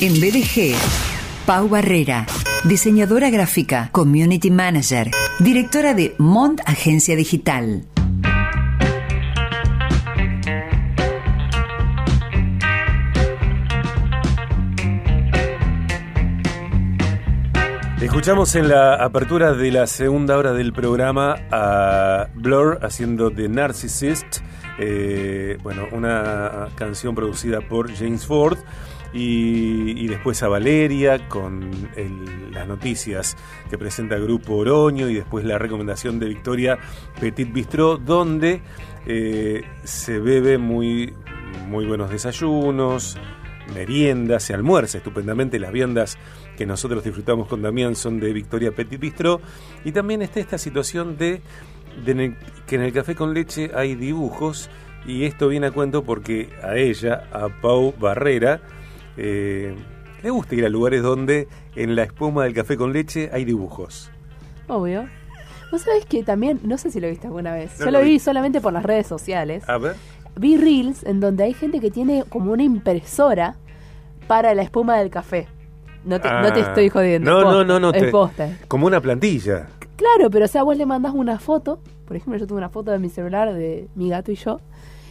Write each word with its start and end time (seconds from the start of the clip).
En 0.00 0.14
BDG, 0.20 0.74
Pau 1.46 1.68
Barrera, 1.68 2.26
diseñadora 2.64 3.30
gráfica, 3.30 3.90
community 3.92 4.50
manager, 4.50 5.10
directora 5.38 5.94
de 5.94 6.14
Mont 6.18 6.60
Agencia 6.66 7.16
Digital. 7.16 7.86
Escuchamos 18.00 18.54
en 18.56 18.68
la 18.68 18.94
apertura 18.96 19.54
de 19.54 19.70
la 19.70 19.86
segunda 19.86 20.36
hora 20.36 20.52
del 20.52 20.72
programa 20.72 21.36
a 21.50 22.28
Blur 22.34 22.80
haciendo 22.82 23.30
The 23.30 23.48
Narcissist, 23.48 24.38
eh, 24.78 25.56
bueno, 25.62 25.86
una 25.92 26.68
canción 26.74 27.14
producida 27.14 27.60
por 27.60 27.94
James 27.94 28.26
Ford. 28.26 28.58
Y, 29.16 30.08
después 30.08 30.42
a 30.42 30.48
Valeria 30.48 31.28
con 31.28 31.70
las 32.50 32.66
noticias 32.66 33.36
que 33.70 33.78
presenta 33.78 34.16
el 34.16 34.24
Grupo 34.24 34.56
Oroño 34.56 35.08
y 35.08 35.14
después 35.14 35.44
la 35.44 35.56
recomendación 35.56 36.18
de 36.18 36.26
Victoria 36.26 36.78
Petit 37.20 37.52
Bistrot, 37.52 38.02
donde 38.02 38.60
eh, 39.06 39.62
se 39.84 40.18
bebe 40.18 40.58
muy, 40.58 41.14
muy 41.68 41.86
buenos 41.86 42.10
desayunos, 42.10 43.16
meriendas, 43.72 44.42
se 44.42 44.54
almuerza 44.54 44.98
estupendamente. 44.98 45.58
Las 45.58 45.72
viandas 45.72 46.18
que 46.56 46.66
nosotros 46.66 47.04
disfrutamos 47.04 47.48
con 47.48 47.62
Damián 47.62 47.96
son 47.96 48.20
de 48.20 48.32
Victoria 48.32 48.72
Petit 48.72 49.00
Bistro. 49.00 49.40
Y 49.84 49.92
también 49.92 50.22
está 50.22 50.40
esta 50.40 50.58
situación 50.58 51.16
de, 51.16 51.40
que 52.66 52.76
en 52.76 52.82
el 52.82 52.92
café 52.92 53.14
con 53.14 53.34
leche 53.34 53.70
hay 53.74 53.94
dibujos. 53.94 54.70
Y 55.06 55.24
esto 55.24 55.48
viene 55.48 55.68
a 55.68 55.70
cuento 55.70 56.02
porque 56.02 56.50
a 56.62 56.76
ella, 56.76 57.28
a 57.32 57.48
Pau 57.60 57.94
Barrera, 57.98 58.60
eh, 59.16 59.74
le 60.22 60.30
gusta 60.30 60.54
ir 60.54 60.64
a 60.64 60.68
lugares 60.68 61.02
donde 61.02 61.48
en 61.76 61.96
la 61.96 62.04
espuma 62.04 62.44
del 62.44 62.54
café 62.54 62.76
con 62.76 62.92
leche 62.92 63.30
hay 63.32 63.44
dibujos. 63.44 64.10
Obvio. 64.68 65.06
Vos 65.70 65.82
sabés 65.82 66.06
que 66.06 66.22
también, 66.22 66.60
no 66.62 66.78
sé 66.78 66.90
si 66.90 67.00
lo 67.00 67.08
viste 67.08 67.26
alguna 67.26 67.52
vez, 67.52 67.78
yo 67.78 67.90
lo 67.90 68.00
vi 68.00 68.18
solamente 68.18 68.60
por 68.60 68.72
las 68.72 68.84
redes 68.84 69.06
sociales. 69.06 69.68
A 69.68 69.78
ver. 69.78 69.96
Vi 70.36 70.56
reels 70.56 71.04
en 71.04 71.20
donde 71.20 71.44
hay 71.44 71.54
gente 71.54 71.80
que 71.80 71.90
tiene 71.90 72.24
como 72.28 72.52
una 72.52 72.62
impresora 72.62 73.56
para 74.26 74.54
la 74.54 74.62
espuma 74.62 74.98
del 74.98 75.10
café. 75.10 75.46
No 76.04 76.20
te, 76.20 76.28
no 76.30 76.52
te 76.52 76.60
ah. 76.60 76.68
estoy 76.68 76.88
jodiendo. 76.90 77.30
No, 77.30 77.50
no, 77.50 77.64
no, 77.64 77.80
no. 77.80 77.92
Es 77.92 78.10
posta. 78.10 78.56
Como 78.68 78.86
una 78.86 79.00
plantilla. 79.00 79.68
Claro, 79.96 80.30
pero 80.30 80.44
o 80.44 80.48
sea, 80.48 80.62
vos 80.62 80.76
le 80.76 80.86
mandás 80.86 81.12
una 81.14 81.38
foto. 81.38 81.80
Por 82.06 82.16
ejemplo, 82.16 82.38
yo 82.38 82.46
tengo 82.46 82.58
una 82.58 82.68
foto 82.68 82.90
de 82.90 82.98
mi 82.98 83.08
celular 83.08 83.52
de 83.54 83.88
mi 83.94 84.10
gato 84.10 84.32
y 84.32 84.36
yo 84.36 84.60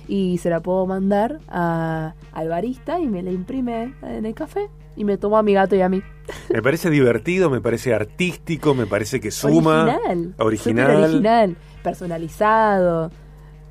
y 0.07 0.37
se 0.37 0.49
la 0.49 0.61
puedo 0.61 0.85
mandar 0.85 1.39
a, 1.47 2.15
al 2.31 2.49
barista 2.49 2.99
y 2.99 3.07
me 3.07 3.23
la 3.23 3.31
imprime 3.31 3.93
en 4.01 4.25
el 4.25 4.33
café 4.33 4.69
y 4.95 5.05
me 5.05 5.17
toma 5.17 5.39
a 5.39 5.43
mi 5.43 5.53
gato 5.53 5.75
y 5.75 5.81
a 5.81 5.89
mí. 5.89 6.01
Me 6.53 6.61
parece 6.61 6.89
divertido, 6.89 7.49
me 7.49 7.61
parece 7.61 7.93
artístico, 7.93 8.73
me 8.73 8.85
parece 8.85 9.19
que 9.19 9.31
suma. 9.31 9.83
Original. 9.83 10.35
Original. 10.37 11.03
original. 11.03 11.57
Personalizado. 11.81 13.11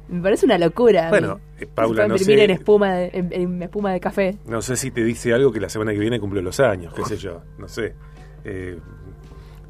Me 0.09 0.21
parece 0.21 0.45
una 0.45 0.59
locura. 0.59 1.09
Bueno, 1.09 1.41
eh, 1.59 1.67
Paula, 1.67 2.07
no 2.07 2.19
sé. 2.19 2.45
en 2.45 2.51
espuma, 2.51 2.95
de, 2.95 3.11
en, 3.13 3.63
espuma 3.63 3.93
de 3.93 4.01
café. 4.01 4.37
No 4.47 4.61
sé 4.61 4.77
si 4.77 4.91
te 4.91 5.03
dice 5.03 5.33
algo 5.33 5.53
que 5.53 5.61
la 5.61 5.69
semana 5.69 5.93
que 5.93 5.99
viene 5.99 6.21
cumple 6.21 6.43
los 6.43 6.61
años, 6.61 6.93
qué 6.93 7.05
sé 7.05 7.17
yo, 7.17 7.43
no 7.59 7.69
sé. 7.69 7.95
Eh, 8.45 8.79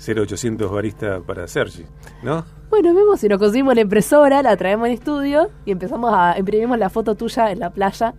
0800 0.02 0.70
barista 0.70 1.20
para 1.20 1.46
Sergi, 1.46 1.84
¿no? 2.22 2.44
Bueno, 2.70 2.94
vemos 2.94 3.20
si 3.20 3.28
nos 3.28 3.38
conseguimos 3.38 3.74
la 3.74 3.82
impresora, 3.82 4.42
la 4.42 4.56
traemos 4.56 4.86
al 4.86 4.92
estudio 4.92 5.50
y 5.64 5.72
empezamos 5.72 6.12
a 6.12 6.38
imprimimos 6.38 6.78
la 6.78 6.90
foto 6.90 7.14
tuya 7.14 7.52
en 7.52 7.60
la 7.60 7.70
playa. 7.70 8.14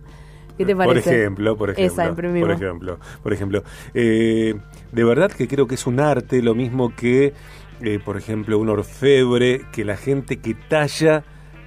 ¿Qué 0.56 0.64
te 0.64 0.76
parece? 0.76 1.10
Por 1.10 1.14
ejemplo, 1.14 1.56
por 1.56 1.70
ejemplo. 1.70 1.92
Esa 1.92 2.08
imprimimos. 2.08 2.48
Por 2.48 2.62
ejemplo, 2.62 2.98
por 3.22 3.32
ejemplo. 3.32 3.64
Eh, 3.92 4.54
de 4.92 5.04
verdad 5.04 5.32
que 5.32 5.48
creo 5.48 5.66
que 5.66 5.74
es 5.74 5.86
un 5.86 5.98
arte, 5.98 6.40
lo 6.42 6.54
mismo 6.54 6.94
que, 6.94 7.34
eh, 7.80 7.98
por 8.04 8.16
ejemplo, 8.16 8.58
un 8.58 8.68
orfebre, 8.68 9.62
que 9.72 9.84
la 9.84 9.96
gente 9.96 10.38
que 10.38 10.54
talla 10.54 11.24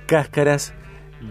cáscaras 0.08 0.74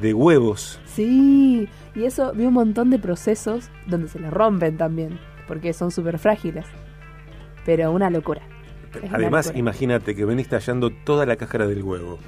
de 0.03 0.12
huevos. 0.12 0.78
Sí, 0.84 1.69
y 1.94 2.05
eso 2.05 2.33
vi 2.34 2.44
un 2.44 2.53
montón 2.53 2.91
de 2.91 2.99
procesos 2.99 3.71
donde 3.87 4.09
se 4.09 4.19
le 4.19 4.31
rompen 4.31 4.77
también, 4.77 5.19
porque 5.49 5.72
son 5.72 5.91
súper 5.91 6.19
frágiles. 6.19 6.66
Pero 7.65 7.91
una 7.91 8.10
locura. 8.10 8.43
Además, 9.12 9.53
imagínate 9.55 10.15
que 10.15 10.25
venís 10.25 10.49
tallando 10.49 10.91
toda 10.91 11.27
la 11.27 11.37
cáscara 11.37 11.67
del 11.67 11.83
huevo 11.83 12.19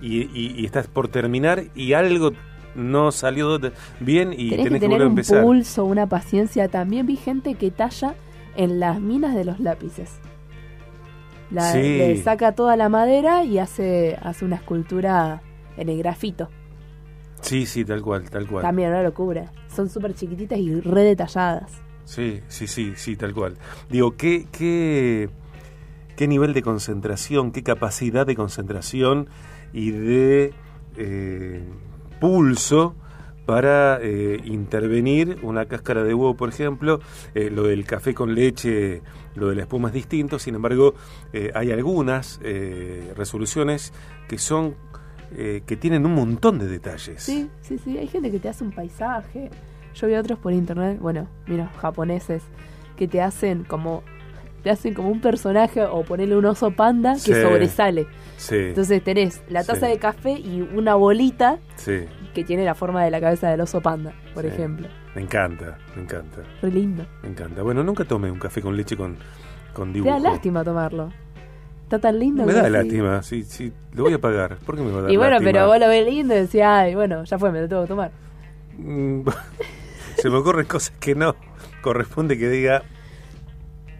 y, 0.00 0.64
estás 0.64 0.86
por 0.86 1.08
terminar 1.08 1.64
y 1.74 1.92
algo 1.92 2.32
no 2.74 3.10
salió 3.10 3.58
bien 4.00 4.32
y 4.36 4.50
tenés, 4.50 4.68
que, 4.68 4.80
tener 4.80 5.02
un 5.02 5.08
empezar. 5.08 5.42
pulso, 5.42 5.84
una 5.84 6.06
paciencia. 6.06 6.68
También 6.68 7.06
vi 7.06 7.16
gente 7.16 7.54
que 7.54 7.70
talla 7.70 8.14
en 8.56 8.78
las 8.78 9.00
minas 9.00 9.34
de 9.34 9.44
los 9.44 9.58
lápices. 9.60 10.20
Le 11.50 12.22
saca 12.22 12.52
toda 12.52 12.76
la 12.76 12.88
madera 12.88 13.44
y 13.44 13.58
hace, 13.58 14.18
hace 14.22 14.44
una 14.44 14.56
escultura 14.56 15.42
en 15.76 15.88
el 15.88 15.98
grafito. 15.98 16.50
Sí, 17.40 17.66
sí, 17.66 17.84
tal 17.84 18.02
cual, 18.02 18.28
tal 18.28 18.46
cual. 18.46 18.62
También 18.62 18.90
una 18.90 19.02
locura. 19.02 19.52
Son 19.74 19.88
súper 19.88 20.14
chiquititas 20.14 20.58
y 20.58 20.80
re 20.80 21.02
detalladas. 21.02 21.70
Sí, 22.04 22.40
sí, 22.48 22.66
sí, 22.66 22.94
sí, 22.96 23.16
tal 23.16 23.34
cual. 23.34 23.56
Digo, 23.88 24.16
¿qué, 24.16 24.46
qué, 24.50 25.28
qué 26.18 26.26
nivel 26.26 26.52
de 26.52 26.62
concentración, 26.62 27.52
qué 27.52 27.62
capacidad 27.62 28.26
de 28.26 28.34
concentración 28.34 29.28
y 29.72 29.92
de 29.92 30.52
eh, 30.96 31.62
pulso 32.20 32.96
para 33.46 34.00
eh, 34.02 34.40
intervenir 34.44 35.38
una 35.42 35.66
cáscara 35.66 36.02
de 36.02 36.12
huevo, 36.14 36.36
por 36.36 36.48
ejemplo, 36.48 36.98
eh, 37.36 37.50
lo 37.50 37.62
del 37.62 37.84
café 37.84 38.14
con 38.14 38.34
leche, 38.34 39.00
lo 39.36 39.48
de 39.48 39.54
la 39.54 39.62
espuma 39.62 39.88
es 39.88 39.94
distinto, 39.94 40.40
sin 40.40 40.56
embargo, 40.56 40.94
hay 41.54 41.70
algunas 41.70 42.40
resoluciones 43.16 43.92
que 44.28 44.38
son 44.38 44.74
que 45.30 45.76
tienen 45.80 46.04
un 46.04 46.14
montón 46.14 46.58
de 46.58 46.66
detalles. 46.66 47.22
Sí, 47.22 47.48
sí, 47.60 47.78
sí, 47.78 47.96
hay 47.96 48.08
gente 48.08 48.32
que 48.32 48.40
te 48.40 48.48
hace 48.48 48.64
un 48.64 48.72
paisaje. 48.72 49.50
Yo 49.94 50.08
vi 50.08 50.14
otros 50.14 50.38
por 50.40 50.52
internet, 50.52 50.98
bueno, 51.00 51.28
mira, 51.46 51.68
japoneses, 51.80 52.42
que 52.96 53.06
te 53.06 53.22
hacen 53.22 53.62
como 53.62 54.02
te 54.68 54.72
hacen 54.72 54.92
como 54.92 55.08
un 55.08 55.22
personaje 55.22 55.82
o 55.82 56.02
ponerle 56.02 56.36
un 56.36 56.44
oso 56.44 56.70
panda 56.72 57.14
que 57.14 57.40
sobresale. 57.40 58.06
Entonces 58.50 59.02
tenés 59.02 59.40
la 59.48 59.64
taza 59.64 59.86
de 59.86 59.98
café 59.98 60.32
y 60.32 60.60
una 60.60 60.94
bolita 60.94 61.58
que 62.34 62.44
tiene 62.44 62.66
la 62.66 62.74
forma 62.74 63.02
de 63.02 63.10
la 63.10 63.18
cabeza 63.18 63.48
del 63.48 63.62
oso 63.62 63.80
panda, 63.80 64.12
por 64.34 64.44
ejemplo. 64.44 64.86
Me 65.14 65.22
encanta, 65.22 65.78
me 65.96 66.02
encanta. 66.02 66.42
Muy 66.60 66.70
lindo. 66.70 67.06
Me 67.22 67.30
encanta. 67.30 67.62
Bueno, 67.62 67.82
nunca 67.82 68.04
tomé 68.04 68.30
un 68.30 68.38
café 68.38 68.60
con 68.60 68.76
leche 68.76 68.94
con, 68.94 69.16
con 69.72 69.90
dibujo. 69.90 70.14
Te 70.14 70.22
da 70.22 70.30
lástima 70.30 70.62
tomarlo. 70.62 71.10
Está 71.84 71.98
tan 71.98 72.18
lindo. 72.18 72.44
Me 72.44 72.52
da 72.52 72.68
lástima, 72.68 73.22
sí, 73.22 73.44
sí, 73.44 73.72
lo 73.94 74.04
voy 74.04 74.12
a 74.12 74.20
pagar. 74.20 74.58
¿Por 74.58 74.76
qué 74.76 74.82
me 74.82 74.92
va 74.92 74.98
a 74.98 75.02
dar 75.02 75.10
Y 75.10 75.16
bueno, 75.16 75.38
pero 75.42 75.66
vos 75.66 75.78
lo 75.78 75.88
ves 75.88 76.04
lindo 76.04 76.34
y 76.34 76.40
decís, 76.40 76.60
ay, 76.62 76.94
bueno, 76.94 77.24
ya 77.24 77.38
fue, 77.38 77.50
me 77.50 77.62
lo 77.62 77.68
tengo 77.68 77.82
que 77.84 77.88
tomar. 77.88 78.10
Mm, 78.76 79.22
se 80.18 80.28
me 80.28 80.36
ocurren 80.36 80.66
cosas 80.66 80.94
que 81.00 81.14
no 81.14 81.34
corresponde 81.80 82.36
que 82.36 82.50
diga, 82.50 82.82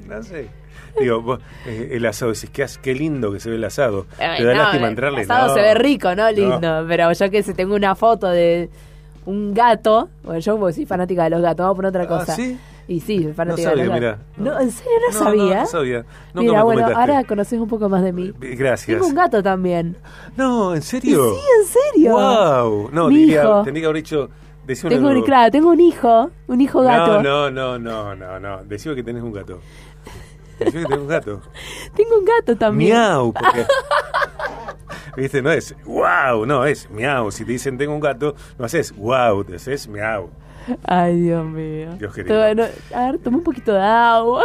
no 0.06 0.22
sé. 0.22 0.57
Digo, 1.00 1.38
eh, 1.66 1.90
el 1.92 2.06
asado, 2.06 2.32
decís, 2.32 2.50
qué, 2.50 2.66
qué 2.82 2.94
lindo 2.94 3.32
que 3.32 3.40
se 3.40 3.50
ve 3.50 3.56
el 3.56 3.64
asado. 3.64 4.06
Te 4.16 4.44
da 4.44 4.54
lástima 4.54 4.88
entrarle. 4.88 5.22
El 5.22 5.30
asado 5.30 5.54
se 5.54 5.60
ve 5.60 5.74
rico, 5.74 6.14
¿no? 6.14 6.30
Lindo. 6.30 6.84
Pero 6.88 7.12
yo 7.12 7.30
que 7.30 7.42
sé, 7.42 7.54
tengo 7.54 7.74
una 7.74 7.94
foto 7.94 8.28
de 8.28 8.68
un 9.26 9.54
gato. 9.54 10.08
Bueno, 10.24 10.40
yo 10.40 10.72
soy 10.72 10.86
fanática 10.86 11.24
de 11.24 11.30
los 11.30 11.42
gatos, 11.42 11.64
vamos 11.64 11.76
por 11.76 11.86
otra 11.86 12.04
ah, 12.04 12.08
cosa. 12.08 12.34
¿sí? 12.34 12.58
Y 12.88 13.00
sí, 13.00 13.28
fanática 13.34 13.68
no 13.68 13.76
sabía, 13.76 13.82
de 13.82 13.88
los 13.88 14.00
gatos. 14.00 14.26
no. 14.38 14.60
¿En 14.60 14.70
serio 14.70 14.92
no, 15.12 15.18
sabía? 15.18 15.60
No, 15.60 15.66
sabía. 15.66 16.04
mira, 16.34 16.62
bueno, 16.62 16.86
ahora 16.86 17.24
conoces 17.24 17.60
un 17.60 17.68
poco 17.68 17.88
más 17.88 18.02
de 18.02 18.12
mí. 18.12 18.32
Gracias. 18.40 18.96
Tengo 18.96 19.06
un 19.06 19.14
gato 19.14 19.42
también. 19.42 19.96
No, 20.36 20.74
¿en 20.74 20.82
serio? 20.82 21.34
sí, 21.34 21.40
en 21.60 21.66
serio. 21.66 22.12
Wow. 22.12 22.90
No, 22.92 23.08
Mi 23.08 23.18
diría, 23.18 23.42
hijo. 23.42 23.62
tendría 23.62 23.82
que 23.82 23.86
haber 23.86 24.02
dicho... 24.02 24.30
Tengo 24.86 25.08
un, 25.08 25.22
claro, 25.22 25.50
tengo 25.50 25.70
un 25.70 25.80
hijo, 25.80 26.30
un 26.46 26.60
hijo 26.60 26.82
gato. 26.82 27.22
No, 27.22 27.50
no, 27.50 27.78
no, 27.78 27.78
no, 27.78 28.14
no, 28.14 28.38
no. 28.38 28.64
Decime 28.64 28.94
que 28.94 29.02
tenés 29.02 29.22
un 29.22 29.32
gato. 29.32 29.60
Que 30.58 30.70
tenés 30.70 30.86
un 30.86 31.06
gato. 31.06 31.40
Tengo 31.94 32.18
un 32.18 32.24
gato 32.24 32.56
también. 32.56 32.96
Miau, 32.96 33.32
porque... 33.32 33.66
¿Viste? 35.16 35.42
No 35.42 35.50
es 35.50 35.74
wow, 35.84 36.46
no, 36.46 36.64
es 36.64 36.88
miau. 36.90 37.32
Si 37.32 37.44
te 37.44 37.50
dicen 37.50 37.76
tengo 37.76 37.92
un 37.92 37.98
gato, 38.00 38.36
no 38.56 38.64
haces 38.64 38.94
wow, 38.94 39.42
te 39.42 39.56
haces 39.56 39.88
miau. 39.88 40.30
Ay, 40.84 41.20
Dios 41.22 41.44
mío. 41.44 41.94
Dios 41.98 42.14
querido. 42.14 42.40
a 42.40 42.54
ver, 42.54 43.18
toma 43.18 43.38
un 43.38 43.42
poquito 43.42 43.72
de 43.72 43.80
agua. 43.80 44.44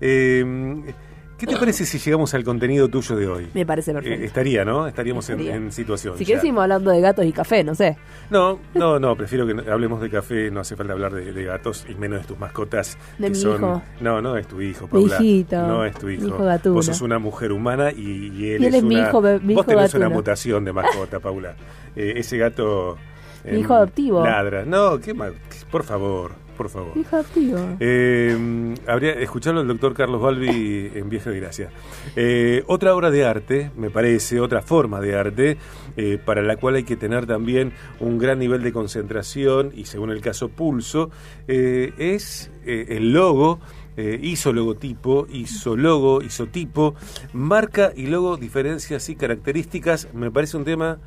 Eh, 0.00 0.94
¿Qué 1.38 1.46
te 1.46 1.56
parece 1.56 1.86
si 1.86 1.98
llegamos 1.98 2.34
al 2.34 2.42
contenido 2.42 2.88
tuyo 2.88 3.14
de 3.14 3.28
hoy? 3.28 3.48
Me 3.54 3.64
parece 3.64 3.92
perfecto. 3.92 4.22
Eh, 4.22 4.26
estaría, 4.26 4.64
¿no? 4.64 4.88
Estaríamos 4.88 5.30
En, 5.30 5.70
situación. 5.70 6.18
Si 6.18 6.24
quieres 6.24 6.40
seguimos 6.40 6.62
hablando 6.62 6.90
de 6.90 7.00
gatos 7.00 7.24
y 7.24 7.32
café, 7.32 7.62
no 7.62 7.76
sé. 7.76 7.96
No, 8.28 8.58
no, 8.74 8.98
no, 8.98 9.14
prefiero 9.14 9.46
que 9.46 9.70
hablemos 9.70 10.00
de 10.00 10.10
café, 10.10 10.50
no 10.50 10.60
hace 10.60 10.74
falta 10.74 10.94
hablar 10.94 11.14
de, 11.14 11.44
gatos 11.44 11.86
y 11.88 11.94
menos 11.94 12.22
de 12.22 12.26
tus 12.26 12.38
mascotas. 12.40 12.98
De 13.18 13.26
que 13.26 13.30
mi 13.30 13.36
son... 13.36 13.54
hijo. 13.54 13.82
No, 14.00 14.20
no 14.20 14.36
es 14.36 14.48
tu 14.48 14.60
hijo, 14.60 14.88
Paula. 14.88 15.20
Mi 15.20 15.26
hijito. 15.26 15.64
No 15.64 15.84
es 15.84 15.94
tu 15.96 16.08
hijo. 16.08 16.22
Mi 16.22 16.28
hijo 16.28 16.44
gatuno. 16.44 16.74
Vos 16.74 16.86
sos 16.86 17.00
una 17.02 17.20
mujer 17.20 17.52
humana 17.52 17.92
y, 17.92 18.00
él, 18.00 18.34
y 18.34 18.50
él 18.54 18.64
es, 18.64 18.74
es, 18.74 18.82
mi 18.82 18.96
una... 18.96 19.08
hijo, 19.08 19.22
mi 19.22 19.54
Vos 19.54 19.62
hijo 19.62 19.64
tenés 19.64 19.92
gatuno. 19.92 20.06
una 20.06 20.14
mutación 20.16 20.64
de 20.64 20.72
mascota, 20.72 21.20
Paula. 21.20 21.54
Eh, 21.94 22.14
ese 22.16 22.36
gato... 22.36 22.98
Mi 23.44 23.60
hijo 23.60 23.74
adoptivo. 23.74 24.24
Ladra. 24.24 24.64
No, 24.64 24.98
qué 24.98 25.14
mal. 25.14 25.34
Por 25.70 25.84
favor 25.84 26.47
por 26.58 26.68
favor. 26.68 26.92
Fijativo. 26.92 27.58
Eh, 27.80 28.74
habría 28.86 29.12
escucharlo 29.12 29.62
el 29.62 29.68
doctor 29.68 29.94
Carlos 29.94 30.20
Balbi 30.20 30.90
en 30.94 31.08
Vieja 31.08 31.30
de 31.30 31.40
Gracia. 31.40 31.70
Eh, 32.16 32.64
otra 32.66 32.94
obra 32.94 33.10
de 33.10 33.24
arte, 33.24 33.70
me 33.76 33.88
parece, 33.88 34.40
otra 34.40 34.60
forma 34.60 35.00
de 35.00 35.16
arte, 35.16 35.56
eh, 35.96 36.18
para 36.22 36.42
la 36.42 36.56
cual 36.56 36.74
hay 36.74 36.84
que 36.84 36.96
tener 36.96 37.26
también 37.26 37.72
un 38.00 38.18
gran 38.18 38.38
nivel 38.38 38.62
de 38.62 38.72
concentración 38.72 39.72
y, 39.74 39.86
según 39.86 40.10
el 40.10 40.20
caso, 40.20 40.50
pulso, 40.50 41.10
eh, 41.46 41.94
es 41.96 42.50
el 42.66 43.12
logo. 43.12 43.60
Eh, 44.00 44.16
hizo 44.22 44.52
logotipo, 44.52 45.26
hizo 45.28 45.76
logo, 45.76 46.22
isotipo, 46.22 46.94
marca 47.32 47.90
y 47.96 48.06
logo, 48.06 48.36
diferencias 48.36 49.08
y 49.08 49.16
características, 49.16 50.14
me 50.14 50.30
parece 50.30 50.56
un 50.56 50.62
tema 50.64 51.00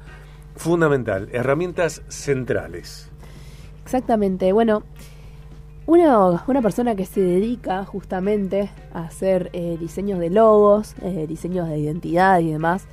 fundamental, 0.57 1.29
herramientas 1.31 2.01
centrales. 2.09 3.09
Exactamente. 3.85 4.51
Bueno, 4.51 4.83
una, 5.91 6.43
una 6.47 6.61
persona 6.61 6.95
que 6.95 7.05
se 7.05 7.19
dedica 7.19 7.83
justamente 7.83 8.69
a 8.93 9.03
hacer 9.03 9.49
eh, 9.51 9.77
diseños 9.77 10.19
de 10.19 10.29
logos, 10.29 10.95
eh, 11.01 11.25
diseños 11.27 11.67
de 11.67 11.79
identidad 11.79 12.39
y 12.39 12.49
demás, 12.49 12.87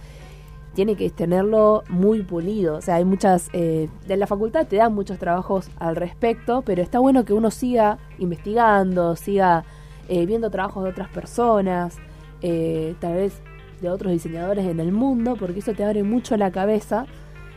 tiene 0.74 0.96
que 0.96 1.08
tenerlo 1.10 1.84
muy 1.88 2.22
pulido. 2.22 2.76
O 2.76 2.80
sea, 2.80 2.96
hay 2.96 3.04
muchas... 3.04 3.50
Eh, 3.52 3.88
de 4.08 4.16
la 4.16 4.26
facultad 4.26 4.66
te 4.66 4.76
dan 4.76 4.94
muchos 4.94 5.18
trabajos 5.18 5.70
al 5.78 5.94
respecto, 5.94 6.62
pero 6.62 6.82
está 6.82 6.98
bueno 6.98 7.24
que 7.24 7.32
uno 7.32 7.52
siga 7.52 7.98
investigando, 8.18 9.14
siga 9.14 9.64
eh, 10.08 10.26
viendo 10.26 10.50
trabajos 10.50 10.82
de 10.82 10.90
otras 10.90 11.08
personas, 11.08 11.96
eh, 12.42 12.96
tal 12.98 13.14
vez 13.14 13.40
de 13.80 13.90
otros 13.90 14.12
diseñadores 14.12 14.66
en 14.66 14.80
el 14.80 14.90
mundo, 14.90 15.36
porque 15.38 15.60
eso 15.60 15.72
te 15.72 15.84
abre 15.84 16.02
mucho 16.02 16.36
la 16.36 16.50
cabeza, 16.50 17.06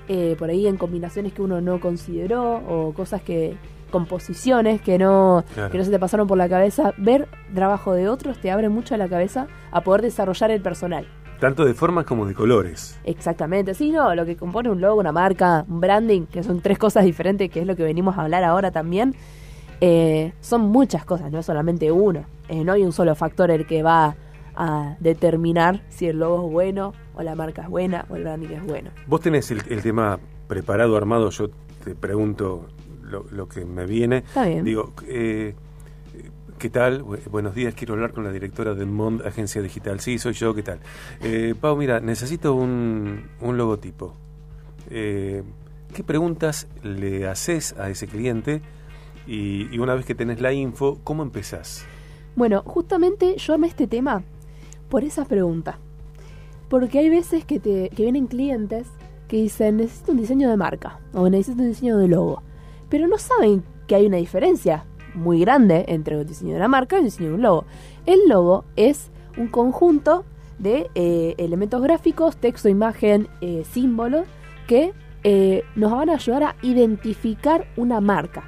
eh, 0.07 0.35
por 0.37 0.51
ahí 0.51 0.67
en 0.67 0.77
combinaciones 0.77 1.33
que 1.33 1.41
uno 1.41 1.61
no 1.61 1.79
consideró 1.79 2.57
o 2.67 2.93
cosas 2.93 3.23
que 3.23 3.55
composiciones 3.91 4.81
que 4.81 4.97
no, 4.97 5.43
Claro. 5.53 5.71
que 5.71 5.77
no 5.77 5.83
se 5.83 5.91
te 5.91 5.99
pasaron 5.99 6.27
por 6.27 6.37
la 6.37 6.49
cabeza. 6.49 6.93
Ver 6.97 7.27
trabajo 7.53 7.93
de 7.93 8.09
otros 8.09 8.39
te 8.39 8.49
abre 8.49 8.69
mucho 8.69 8.97
la 8.97 9.07
cabeza 9.07 9.47
a 9.71 9.81
poder 9.81 10.01
desarrollar 10.01 10.49
el 10.51 10.61
personal. 10.61 11.05
Tanto 11.39 11.65
de 11.65 11.73
formas 11.73 12.05
como 12.05 12.25
de 12.27 12.33
colores. 12.35 12.99
Exactamente, 13.03 13.73
sí, 13.73 13.91
no, 13.91 14.13
lo 14.15 14.25
que 14.25 14.35
compone 14.35 14.69
un 14.69 14.79
logo, 14.79 14.99
una 14.99 15.11
marca, 15.11 15.65
un 15.67 15.79
branding, 15.81 16.27
que 16.27 16.43
son 16.43 16.61
tres 16.61 16.77
cosas 16.77 17.03
diferentes, 17.03 17.49
que 17.49 17.59
es 17.61 17.65
lo 17.67 17.75
que 17.75 17.83
venimos 17.83 18.17
a 18.17 18.21
hablar 18.23 18.43
ahora 18.43 18.69
también, 18.71 19.15
eh, 19.81 20.33
son 20.39 20.61
muchas 20.61 21.03
cosas, 21.05 21.31
no 21.31 21.39
es 21.39 21.45
solamente 21.45 21.91
uno. 21.91 22.25
Eh, 22.47 22.63
no 22.63 22.73
hay 22.73 22.83
un 22.83 22.91
solo 22.91 23.15
factor 23.15 23.49
el 23.49 23.65
que 23.65 23.81
va 23.81 24.15
a 24.55 24.95
determinar 24.99 25.81
si 25.89 26.05
el 26.07 26.19
logo 26.19 26.45
es 26.45 26.51
bueno, 26.53 26.93
o 27.15 27.23
la 27.23 27.33
marca 27.33 27.63
es 27.63 27.69
buena, 27.69 28.05
o 28.09 28.15
el 28.15 28.23
branding 28.23 28.49
es 28.49 28.63
bueno. 28.63 28.91
Vos 29.07 29.21
tenés 29.21 29.49
el, 29.49 29.63
el 29.69 29.81
tema 29.81 30.19
preparado, 30.47 30.95
armado, 30.95 31.29
yo 31.31 31.49
te 31.83 31.95
pregunto 31.95 32.67
lo, 33.11 33.25
lo 33.31 33.47
que 33.47 33.65
me 33.65 33.85
viene. 33.85 34.17
Está 34.17 34.45
bien. 34.47 34.63
Digo, 34.65 34.93
eh, 35.07 35.53
¿qué 36.57 36.69
tal? 36.69 37.03
Bu- 37.03 37.19
Buenos 37.29 37.53
días, 37.53 37.73
quiero 37.75 37.93
hablar 37.93 38.13
con 38.13 38.23
la 38.23 38.31
directora 38.31 38.73
de 38.73 38.85
Mond 38.85 39.25
Agencia 39.25 39.61
Digital. 39.61 39.99
Sí, 39.99 40.17
soy 40.17 40.33
yo, 40.33 40.53
¿qué 40.55 40.63
tal? 40.63 40.79
Eh, 41.21 41.53
Pau, 41.59 41.75
mira, 41.75 41.99
necesito 41.99 42.53
un, 42.55 43.23
un 43.41 43.57
logotipo. 43.57 44.15
Eh, 44.89 45.43
¿Qué 45.93 46.03
preguntas 46.03 46.67
le 46.83 47.27
haces 47.27 47.75
a 47.77 47.89
ese 47.89 48.07
cliente? 48.07 48.61
Y, 49.27 49.67
y 49.73 49.79
una 49.79 49.93
vez 49.93 50.05
que 50.05 50.15
tenés 50.15 50.39
la 50.41 50.53
info, 50.53 50.99
¿cómo 51.03 51.21
empezás? 51.21 51.85
Bueno, 52.35 52.63
justamente 52.65 53.35
yo 53.37 53.53
amé 53.53 53.67
este 53.67 53.87
tema 53.87 54.23
por 54.89 55.03
esa 55.03 55.25
pregunta. 55.25 55.77
Porque 56.69 56.99
hay 56.99 57.09
veces 57.09 57.43
que, 57.43 57.59
te, 57.59 57.89
que 57.89 58.03
vienen 58.03 58.27
clientes 58.27 58.87
que 59.27 59.37
dicen, 59.37 59.77
necesito 59.77 60.13
un 60.13 60.17
diseño 60.19 60.49
de 60.49 60.55
marca 60.57 60.99
o 61.13 61.29
necesito 61.29 61.61
un 61.61 61.69
diseño 61.69 61.97
de 61.97 62.07
logo. 62.07 62.41
Pero 62.91 63.07
no 63.07 63.17
saben 63.17 63.63
que 63.87 63.95
hay 63.95 64.05
una 64.05 64.17
diferencia 64.17 64.85
muy 65.15 65.39
grande 65.39 65.85
entre 65.87 66.19
el 66.19 66.27
diseño 66.27 66.51
de 66.51 66.57
una 66.57 66.67
marca 66.67 66.97
y 66.97 66.99
el 66.99 67.05
diseño 67.05 67.29
de 67.29 67.35
un 67.35 67.41
logo. 67.41 67.65
El 68.05 68.27
logo 68.27 68.65
es 68.75 69.09
un 69.37 69.47
conjunto 69.47 70.25
de 70.59 70.91
eh, 70.93 71.33
elementos 71.37 71.81
gráficos, 71.81 72.37
texto, 72.37 72.69
imagen, 72.69 73.27
eh, 73.41 73.63
símbolos 73.71 74.27
que 74.67 74.93
eh, 75.23 75.63
nos 75.75 75.91
van 75.91 76.09
a 76.09 76.15
ayudar 76.15 76.43
a 76.43 76.55
identificar 76.61 77.65
una 77.77 78.01
marca. 78.01 78.43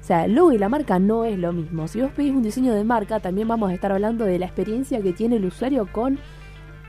O 0.00 0.04
sea, 0.04 0.24
el 0.24 0.34
logo 0.34 0.52
y 0.52 0.58
la 0.58 0.68
marca 0.68 0.98
no 0.98 1.24
es 1.24 1.38
lo 1.38 1.52
mismo. 1.52 1.88
Si 1.88 2.00
vos 2.00 2.10
pedís 2.12 2.32
un 2.32 2.42
diseño 2.42 2.74
de 2.74 2.84
marca, 2.84 3.20
también 3.20 3.48
vamos 3.48 3.70
a 3.70 3.74
estar 3.74 3.90
hablando 3.92 4.24
de 4.24 4.38
la 4.38 4.46
experiencia 4.46 5.02
que 5.02 5.12
tiene 5.12 5.36
el 5.36 5.44
usuario 5.44 5.88
con, 5.90 6.18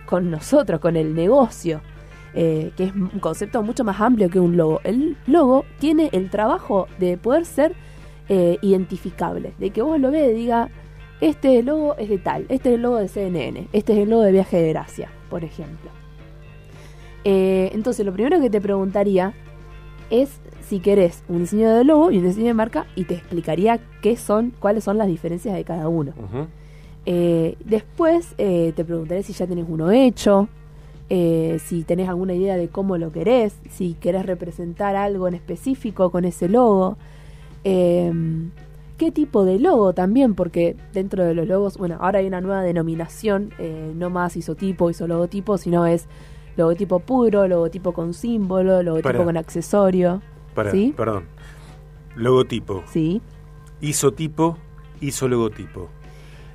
con 0.05 0.29
nosotros, 0.29 0.79
con 0.79 0.95
el 0.95 1.15
negocio, 1.15 1.81
eh, 2.33 2.71
que 2.75 2.85
es 2.85 2.93
un 2.93 3.19
concepto 3.19 3.61
mucho 3.63 3.83
más 3.83 3.99
amplio 3.99 4.29
que 4.29 4.39
un 4.39 4.57
logo. 4.57 4.81
El 4.83 5.17
logo 5.27 5.65
tiene 5.79 6.09
el 6.11 6.29
trabajo 6.29 6.87
de 6.99 7.17
poder 7.17 7.45
ser 7.45 7.73
eh, 8.27 8.57
identificable, 8.61 9.53
de 9.57 9.71
que 9.71 9.81
vos 9.81 9.99
lo 9.99 10.11
veas 10.11 10.31
y 10.31 10.33
diga, 10.33 10.69
este 11.21 11.61
logo 11.63 11.97
es 11.97 12.09
de 12.09 12.17
tal, 12.17 12.45
este 12.49 12.69
es 12.69 12.75
el 12.75 12.81
logo 12.81 12.97
de 12.97 13.07
CNN, 13.07 13.67
este 13.73 13.93
es 13.93 13.99
el 13.99 14.09
logo 14.09 14.23
de 14.23 14.31
Viaje 14.31 14.57
de 14.57 14.69
Gracia, 14.69 15.09
por 15.29 15.43
ejemplo. 15.43 15.89
Eh, 17.23 17.71
entonces, 17.73 18.05
lo 18.05 18.13
primero 18.13 18.39
que 18.39 18.49
te 18.49 18.61
preguntaría 18.61 19.33
es 20.09 20.39
si 20.61 20.79
querés 20.79 21.23
un 21.27 21.39
diseño 21.39 21.73
de 21.75 21.83
logo 21.83 22.11
y 22.11 22.19
un 22.19 22.25
diseño 22.25 22.47
de 22.47 22.53
marca 22.53 22.85
y 22.95 23.03
te 23.03 23.15
explicaría 23.15 23.79
qué 24.01 24.15
son, 24.15 24.53
cuáles 24.59 24.83
son 24.83 24.97
las 24.97 25.07
diferencias 25.07 25.55
de 25.55 25.63
cada 25.63 25.89
uno. 25.89 26.13
Eh, 27.05 27.55
después 27.65 28.35
eh, 28.37 28.73
te 28.75 28.85
preguntaré 28.85 29.23
si 29.23 29.33
ya 29.33 29.47
tenés 29.47 29.65
uno 29.67 29.91
hecho, 29.91 30.47
eh, 31.09 31.59
si 31.63 31.83
tenés 31.83 32.07
alguna 32.09 32.33
idea 32.33 32.55
de 32.57 32.67
cómo 32.69 32.97
lo 32.97 33.11
querés, 33.11 33.55
si 33.69 33.95
querés 33.95 34.25
representar 34.25 34.95
algo 34.95 35.27
en 35.27 35.33
específico 35.33 36.11
con 36.11 36.25
ese 36.25 36.47
logo. 36.49 36.97
eh, 37.63 38.11
¿Qué 38.99 39.11
tipo 39.13 39.45
de 39.45 39.59
logo 39.59 39.93
también? 39.93 40.35
Porque 40.35 40.75
dentro 40.91 41.23
de 41.23 41.33
los 41.33 41.47
logos, 41.47 41.77
bueno, 41.77 41.95
ahora 42.01 42.19
hay 42.19 42.27
una 42.27 42.41
nueva 42.41 42.61
denominación, 42.63 43.53
eh, 43.57 43.93
no 43.95 44.09
más 44.09 44.35
isotipo, 44.35 44.89
isologotipo, 44.89 45.57
sino 45.57 45.85
es 45.85 46.05
logotipo 46.57 46.99
puro, 46.99 47.47
logotipo 47.47 47.93
con 47.93 48.13
símbolo, 48.13 48.83
logotipo 48.83 49.09
Para. 49.09 49.23
con 49.23 49.37
accesorio. 49.37 50.21
Para, 50.53 50.71
¿Sí? 50.71 50.93
perdón. 50.97 51.23
Logotipo. 52.17 52.83
Sí, 52.91 53.21
isotipo, 53.79 54.57
isologotipo. 54.99 55.87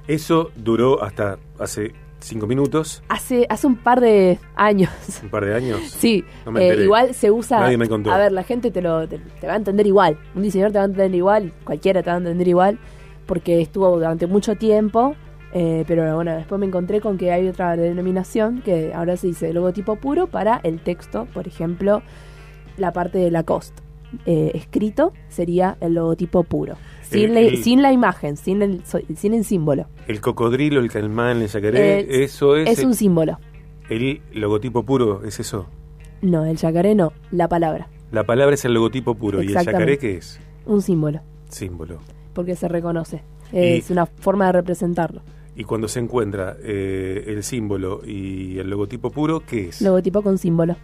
Eso 0.06 0.50
duró 0.54 1.02
hasta 1.02 1.38
hace 1.58 1.94
cinco 2.24 2.46
minutos, 2.46 3.02
hace, 3.08 3.46
hace 3.48 3.66
un 3.66 3.76
par 3.76 4.00
de 4.00 4.38
años. 4.56 4.90
un 5.22 5.28
par 5.30 5.44
de 5.44 5.54
años. 5.54 5.80
Sí, 5.82 6.24
No 6.44 6.52
me 6.52 6.68
eh, 6.68 6.82
igual 6.84 7.14
se 7.14 7.30
usa. 7.30 7.60
Nadie 7.60 7.78
me 7.78 7.88
contó. 7.88 8.12
A 8.12 8.18
ver, 8.18 8.32
la 8.32 8.42
gente 8.42 8.70
te 8.70 8.80
lo 8.82 9.06
te, 9.08 9.18
te 9.18 9.46
va 9.46 9.54
a 9.54 9.56
entender 9.56 9.86
igual. 9.86 10.18
Un 10.34 10.42
diseñador 10.42 10.72
te 10.72 10.78
va 10.78 10.84
a 10.84 10.86
entender 10.86 11.14
igual, 11.14 11.52
cualquiera 11.64 12.02
te 12.02 12.10
va 12.10 12.14
a 12.14 12.18
entender 12.18 12.48
igual, 12.48 12.78
porque 13.26 13.60
estuvo 13.60 13.90
durante 13.90 14.26
mucho 14.26 14.56
tiempo. 14.56 15.14
eh, 15.52 15.84
pero 15.86 16.14
bueno, 16.16 16.34
después 16.34 16.58
me 16.58 16.66
encontré 16.66 17.00
con 17.00 17.16
que 17.16 17.30
hay 17.30 17.46
otra 17.48 17.76
denominación 17.76 18.60
que 18.62 18.92
ahora 18.92 19.16
se 19.16 19.28
dice 19.28 19.52
logotipo 19.52 19.96
puro 19.96 20.26
para 20.26 20.60
el 20.64 20.80
texto, 20.80 21.26
por 21.32 21.46
ejemplo, 21.46 22.02
la 22.76 22.92
parte 22.92 23.18
de 23.18 23.30
Lacoste. 23.30 23.82
Eh, 24.26 24.50
escrito 24.54 25.12
sería 25.28 25.76
el 25.80 25.94
logotipo 25.94 26.42
puro. 26.44 26.76
Sin, 27.10 27.24
El- 27.30 27.34
la, 27.34 27.40
el- 27.40 27.62
sin 27.62 27.82
la 27.82 27.92
imagen, 27.92 28.36
sin 28.36 28.62
el, 28.62 28.82
sin 29.16 29.34
el 29.34 29.44
símbolo. 29.44 29.86
El 30.08 30.20
cocodrilo, 30.20 30.80
el 30.80 30.90
caimán, 30.90 31.42
el 31.42 31.48
yacaré, 31.48 32.00
Eh, 32.00 32.24
eso 32.24 32.56
es, 32.56 32.78
Es 32.78 32.84
un 32.84 32.94
símbolo. 32.94 33.38
el 33.88 34.20
logotipo 34.32 34.82
puro, 34.84 35.24
es 35.24 35.38
eso. 35.40 35.66
No, 36.22 36.44
el 36.44 36.56
yacaré 36.56 36.94
no, 36.94 37.12
la 37.30 37.48
palabra. 37.48 37.88
La 38.10 38.24
palabra 38.24 38.54
es 38.54 38.64
el 38.64 38.72
logotipo 38.74 39.14
puro. 39.14 39.42
¿Y 39.42 39.48
el 39.48 39.54
yacaré 39.54 39.98
qué 39.98 40.16
es? 40.16 40.40
Un 40.66 40.80
símbolo. 40.82 41.20
Símbolo. 41.48 41.98
porque 42.32 42.56
se 42.56 42.66
reconoce. 42.68 43.22
Y- 43.52 43.58
Es 43.78 43.90
una 43.90 44.06
forma 44.06 44.46
de 44.46 44.52
representarlo. 44.52 45.22
Y 45.56 45.62
cuando 45.64 45.86
se 45.86 46.00
encuentra 46.00 46.56
eh, 46.62 47.24
el 47.28 47.44
símbolo 47.44 48.00
y 48.04 48.58
el 48.58 48.68
logotipo 48.70 49.10
puro, 49.10 49.38
¿qué 49.40 49.68
es? 49.68 49.80
Logotipo 49.82 50.20
con 50.22 50.36
símbolo. 50.38 50.74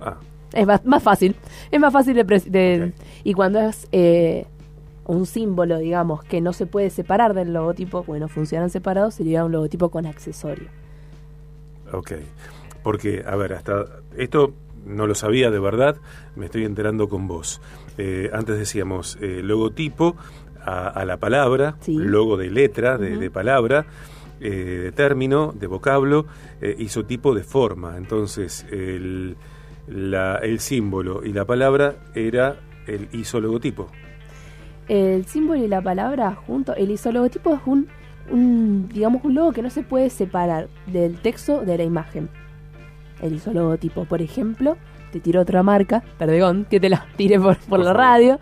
Ah, 0.00 0.16
Es 0.52 0.66
más, 0.66 0.84
más 0.84 1.00
fácil. 1.02 1.36
Es 1.70 1.78
más 1.78 1.92
fácil 1.92 2.14
de... 2.16 2.92
Y 3.22 3.34
cuando 3.34 3.60
es 3.60 3.86
eh, 3.92 4.46
un 5.06 5.26
símbolo, 5.26 5.78
digamos, 5.78 6.24
que 6.24 6.40
no 6.40 6.52
se 6.52 6.66
puede 6.66 6.90
separar 6.90 7.34
del 7.34 7.52
logotipo, 7.52 8.02
bueno, 8.04 8.28
funcionan 8.28 8.70
separados, 8.70 9.14
sería 9.14 9.44
un 9.44 9.52
logotipo 9.52 9.90
con 9.90 10.06
accesorio. 10.06 10.68
ok. 11.92 12.12
Porque, 12.82 13.22
a 13.26 13.34
ver, 13.36 13.54
hasta 13.54 13.84
esto 14.16 14.52
no 14.84 15.06
lo 15.06 15.14
sabía 15.14 15.50
de 15.50 15.58
verdad, 15.58 15.96
me 16.36 16.46
estoy 16.46 16.64
enterando 16.64 17.08
con 17.08 17.26
vos. 17.26 17.60
Eh, 17.96 18.28
antes 18.34 18.58
decíamos 18.58 19.16
eh, 19.22 19.40
logotipo 19.42 20.16
a, 20.60 20.88
a 20.88 21.04
la 21.06 21.16
palabra, 21.16 21.76
Sí. 21.80 21.94
logo 21.96 22.36
de 22.36 22.50
letra, 22.50 22.98
de, 22.98 23.30
palabra, 23.30 23.86
eh, 24.40 24.50
de 24.84 24.92
término, 24.92 25.52
de 25.58 25.66
vocablo, 25.66 26.26
isotipo 26.78 27.34
de 27.34 27.42
forma. 27.44 27.96
Entonces, 27.96 28.66
el, 28.70 29.36
la- 29.88 30.36
el 30.36 30.60
símbolo 30.60 31.24
y 31.24 31.32
la 31.32 31.46
palabra 31.46 31.96
era 32.14 32.56
el 32.86 33.08
isologotipo. 33.12 33.88
El 34.88 35.24
símbolo 35.26 35.62
y 35.64 35.68
la 35.68 35.80
palabra 35.80 36.34
junto, 36.46 36.74
el 36.74 36.90
isologotipo 36.90 37.54
es 37.54 37.60
un, 37.66 37.88
un, 38.30 38.88
digamos, 38.92 39.24
un 39.24 39.34
logo 39.34 39.52
que 39.52 39.62
no 39.62 39.70
se 39.70 39.82
puede 39.82 40.10
separar 40.10 40.68
del 40.86 41.16
texto 41.20 41.62
de 41.62 41.78
la 41.78 41.84
imagen. 41.84 42.28
El 43.22 43.34
isologotipo, 43.34 44.04
por 44.04 44.20
ejemplo, 44.20 44.76
te 45.12 45.20
tiro 45.20 45.40
otra 45.40 45.62
marca, 45.62 46.02
perdón, 46.18 46.66
que 46.68 46.80
te 46.80 46.88
la 46.90 47.06
tire 47.16 47.40
por, 47.40 47.56
por 47.58 47.80
la 47.80 47.92
radio. 47.92 48.38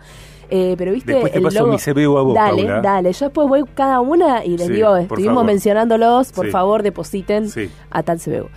Eh, 0.49 0.75
pero 0.77 0.91
viste, 0.91 1.13
Después 1.13 1.31
te 1.31 1.37
el 1.39 1.43
paso 1.45 1.59
logo- 1.59 1.71
mi 1.71 1.77
CBU 1.79 2.17
a 2.17 2.21
vos, 2.23 2.35
Dale, 2.35 2.63
Paula. 2.63 2.81
dale. 2.81 3.13
Yo 3.13 3.25
después 3.27 3.47
voy 3.47 3.63
cada 3.73 4.01
una 4.01 4.43
y 4.43 4.57
les 4.57 4.67
Sí, 4.67 4.73
digo, 4.73 4.95
estuvimos 4.97 5.33
favor. 5.35 5.45
mencionándolos, 5.45 6.31
por 6.33 6.45
Sí. 6.47 6.51
favor, 6.51 6.83
depositen 6.83 7.49
Sí. 7.49 7.69
a 7.89 8.03
tal 8.03 8.19
CBU. 8.19 8.49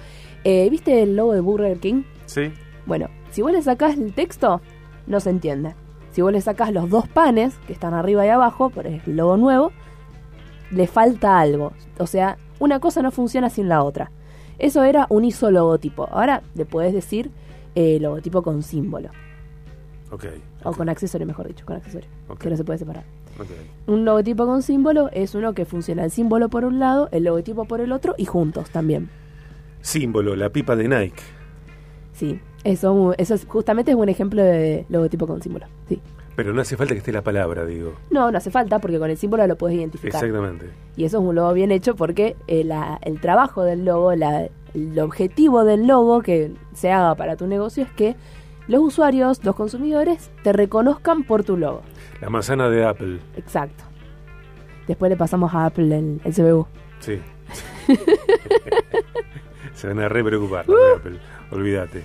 Eh, 0.44 0.68
¿Viste 0.70 1.02
el 1.02 1.16
logo 1.16 1.32
de 1.32 1.40
Burger 1.40 1.78
King? 1.78 2.02
¿Sí? 2.26 2.52
Bueno, 2.84 3.08
si 3.30 3.40
vos 3.42 3.52
le 3.52 3.62
sacás 3.62 3.96
el 3.96 4.12
texto, 4.12 4.60
no 5.06 5.20
se 5.20 5.30
entiende. 5.30 5.74
Si 6.16 6.22
vos 6.22 6.32
le 6.32 6.40
sacás 6.40 6.72
los 6.72 6.88
dos 6.88 7.06
panes 7.06 7.58
que 7.66 7.74
están 7.74 7.92
arriba 7.92 8.24
y 8.24 8.30
abajo, 8.30 8.70
por 8.70 8.86
el 8.86 9.02
logo 9.04 9.36
nuevo, 9.36 9.70
le 10.70 10.86
falta 10.86 11.38
algo. 11.38 11.74
O 11.98 12.06
sea, 12.06 12.38
una 12.58 12.80
cosa 12.80 13.02
no 13.02 13.10
funciona 13.10 13.50
sin 13.50 13.68
la 13.68 13.82
otra. 13.82 14.10
Eso 14.58 14.82
era 14.82 15.06
un 15.10 15.26
ISO 15.26 15.50
logotipo. 15.50 16.08
Ahora 16.10 16.42
le 16.54 16.64
podés 16.64 16.94
decir 16.94 17.30
eh, 17.74 17.98
logotipo 18.00 18.40
con 18.40 18.62
símbolo. 18.62 19.10
Ok. 20.10 20.24
O 20.64 20.72
con 20.72 20.88
accesorio, 20.88 21.26
mejor 21.26 21.48
dicho, 21.48 21.66
con 21.66 21.76
accesorio. 21.76 22.08
Que 22.38 22.48
no 22.48 22.56
se 22.56 22.64
puede 22.64 22.78
separar. 22.78 23.04
Un 23.86 24.06
logotipo 24.06 24.46
con 24.46 24.62
símbolo 24.62 25.10
es 25.12 25.34
uno 25.34 25.52
que 25.52 25.66
funciona 25.66 26.02
el 26.02 26.10
símbolo 26.10 26.48
por 26.48 26.64
un 26.64 26.78
lado, 26.78 27.10
el 27.12 27.24
logotipo 27.24 27.66
por 27.66 27.82
el 27.82 27.92
otro 27.92 28.14
y 28.16 28.24
juntos 28.24 28.70
también. 28.70 29.10
Símbolo, 29.82 30.34
la 30.34 30.48
pipa 30.48 30.76
de 30.76 30.88
Nike. 30.88 31.22
Sí, 32.14 32.40
eso, 32.66 33.14
eso 33.18 33.34
es, 33.34 33.46
justamente 33.46 33.90
es 33.92 33.96
un 33.96 34.08
ejemplo 34.08 34.42
de 34.42 34.84
logotipo 34.88 35.26
con 35.26 35.42
símbolo. 35.42 35.66
Sí. 35.88 36.00
Pero 36.34 36.52
no 36.52 36.60
hace 36.60 36.76
falta 36.76 36.92
que 36.92 36.98
esté 36.98 37.12
la 37.12 37.22
palabra, 37.22 37.64
digo. 37.64 37.94
No, 38.10 38.30
no 38.30 38.36
hace 38.36 38.50
falta 38.50 38.78
porque 38.78 38.98
con 38.98 39.08
el 39.08 39.16
símbolo 39.16 39.46
lo 39.46 39.56
puedes 39.56 39.78
identificar. 39.78 40.22
Exactamente. 40.22 40.66
Y 40.96 41.04
eso 41.04 41.18
es 41.18 41.24
un 41.24 41.34
logo 41.34 41.52
bien 41.54 41.70
hecho 41.72 41.96
porque 41.96 42.36
eh, 42.46 42.62
la- 42.64 42.98
el 43.02 43.20
trabajo 43.20 43.62
del 43.64 43.84
logo, 43.86 44.14
la- 44.14 44.48
el 44.74 44.98
objetivo 44.98 45.64
del 45.64 45.86
logo 45.86 46.20
que 46.20 46.52
se 46.74 46.92
haga 46.92 47.14
para 47.14 47.36
tu 47.36 47.46
negocio 47.46 47.84
es 47.84 47.90
que 47.92 48.16
los 48.68 48.82
usuarios, 48.82 49.42
los 49.44 49.54
consumidores, 49.54 50.30
te 50.42 50.52
reconozcan 50.52 51.24
por 51.24 51.42
tu 51.44 51.56
logo. 51.56 51.80
La 52.20 52.28
manzana 52.28 52.68
de 52.68 52.84
Apple. 52.84 53.18
Exacto. 53.36 53.84
Después 54.86 55.08
le 55.08 55.16
pasamos 55.16 55.54
a 55.54 55.64
Apple 55.66 55.96
el, 55.96 56.20
el 56.22 56.34
CBU. 56.34 56.66
Sí. 57.00 57.18
Se 59.74 59.86
van 59.88 60.00
a 60.00 60.08
re 60.08 60.24
preocupar 60.24 60.66
de 60.66 60.74
Apple. 60.96 61.18
Olvídate. 61.50 62.02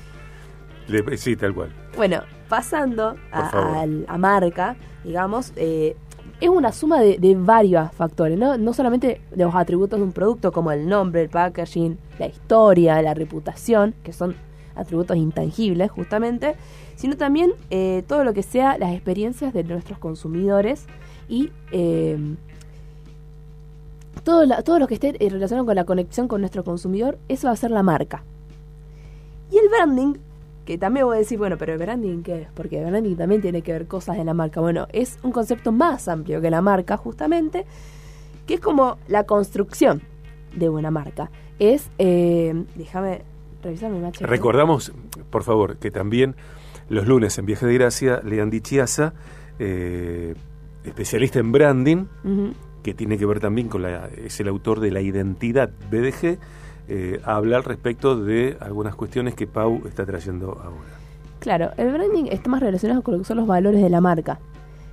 Le- 0.92 1.18
sí, 1.18 1.36
tal 1.36 1.54
cual. 1.54 1.74
Bueno, 1.96 2.22
pasando 2.50 3.16
a, 3.32 3.86
a 4.08 4.18
marca, 4.18 4.76
digamos, 5.04 5.54
eh, 5.56 5.96
es 6.40 6.50
una 6.50 6.72
suma 6.72 7.00
de, 7.02 7.18
de 7.18 7.36
varios 7.36 7.92
factores, 7.94 8.38
¿no? 8.38 8.58
No 8.58 8.74
solamente 8.74 9.22
de 9.32 9.44
los 9.44 9.54
atributos 9.56 10.00
de 10.00 10.04
un 10.06 10.12
producto 10.12 10.52
como 10.52 10.72
el 10.72 10.88
nombre, 10.90 11.22
el 11.22 11.30
packaging, 11.30 11.98
la 12.20 12.28
historia, 12.28 13.02
la 13.02 13.14
reputación, 13.14 13.94
que 14.04 14.12
son 14.14 14.36
atributos 14.76 15.18
intangibles 15.18 15.92
justamente, 15.92 16.56
sino 16.96 17.16
también 17.18 17.52
eh, 17.70 18.04
todo 18.08 18.24
lo 18.24 18.34
que 18.34 18.42
sea 18.44 18.78
las 18.78 18.94
experiencias 18.94 19.54
de 19.54 19.64
nuestros 19.64 20.00
consumidores 20.00 20.86
y 21.30 21.52
eh, 21.72 22.18
todo, 24.24 24.46
la- 24.46 24.62
todo 24.64 24.80
lo 24.80 24.88
que 24.88 24.96
esté 24.96 25.12
relacionado 25.20 25.66
con 25.66 25.76
la 25.76 25.84
conexión 25.86 26.28
con 26.28 26.42
nuestro 26.42 26.64
consumidor, 26.64 27.18
eso 27.28 27.48
va 27.48 27.54
a 27.54 27.56
ser 27.58 27.72
la 27.72 27.84
marca. 27.84 28.24
Y 29.52 29.58
el 29.58 29.68
branding, 29.70 30.16
que 30.72 30.78
también 30.78 31.06
voy 31.06 31.18
a 31.18 31.20
decir, 31.20 31.38
bueno, 31.38 31.58
pero 31.58 31.74
el 31.74 31.80
branding 31.80 32.24
qué 32.24 32.44
es? 32.44 32.48
Porque 32.54 32.80
el 32.80 32.90
branding 32.90 33.18
también 33.18 33.42
tiene 33.42 33.62
que 33.62 33.74
ver 33.74 33.88
cosas 33.88 34.16
de 34.16 34.24
la 34.24 34.34
marca. 34.34 34.62
Bueno, 34.62 34.88
es 34.94 35.20
un 35.22 35.34
concepto 35.34 35.74
más 35.74 36.08
amplio 36.08 36.40
que 36.40 36.50
la 36.50 36.62
marca, 36.62 36.96
justamente, 36.96 37.66
que 38.48 38.54
es 38.54 38.62
como 38.62 38.98
la 39.10 39.26
construcción 39.26 40.02
de 40.56 40.70
una 40.70 40.90
marca. 40.90 41.30
Es, 41.60 41.92
eh, 41.98 42.64
déjame 42.76 43.24
revisar 43.62 43.92
mi 43.92 44.00
macho. 44.00 44.26
Recordamos, 44.26 44.94
por 45.30 45.44
favor, 45.44 45.76
que 45.76 45.92
también 45.92 46.38
los 46.88 47.06
lunes 47.06 47.38
en 47.38 47.48
Viaje 47.48 47.66
de 47.66 47.74
Gracia, 47.74 48.22
Leandri 48.24 48.62
Chiasa, 48.62 49.14
eh, 49.60 50.36
especialista 50.86 51.40
en 51.40 51.52
branding, 51.52 52.06
que 52.82 52.94
tiene 52.94 53.18
que 53.18 53.26
ver 53.26 53.42
también 53.42 53.68
con 53.68 53.82
la, 53.82 54.08
es 54.08 54.40
el 54.40 54.48
autor 54.48 54.80
de 54.80 54.92
la 54.92 55.02
identidad 55.02 55.70
BDG, 55.92 56.40
eh, 56.94 57.22
habla 57.24 57.56
al 57.56 57.64
respecto 57.64 58.22
de 58.22 58.58
algunas 58.60 58.96
cuestiones 58.96 59.34
que 59.34 59.48
Pau 59.48 59.82
está 59.88 60.06
trayendo 60.06 60.52
ahora. 60.62 60.90
Claro, 61.40 61.72
el 61.78 61.94
branding 61.94 62.26
está 62.26 62.50
más 62.50 62.60
relacionado 62.60 63.02
con 63.02 63.14
lo 63.14 63.20
que 63.22 63.26
son 63.26 63.38
los 63.38 63.48
valores 63.48 63.82
de 63.82 63.90
la 63.90 64.02
marca, 64.02 64.40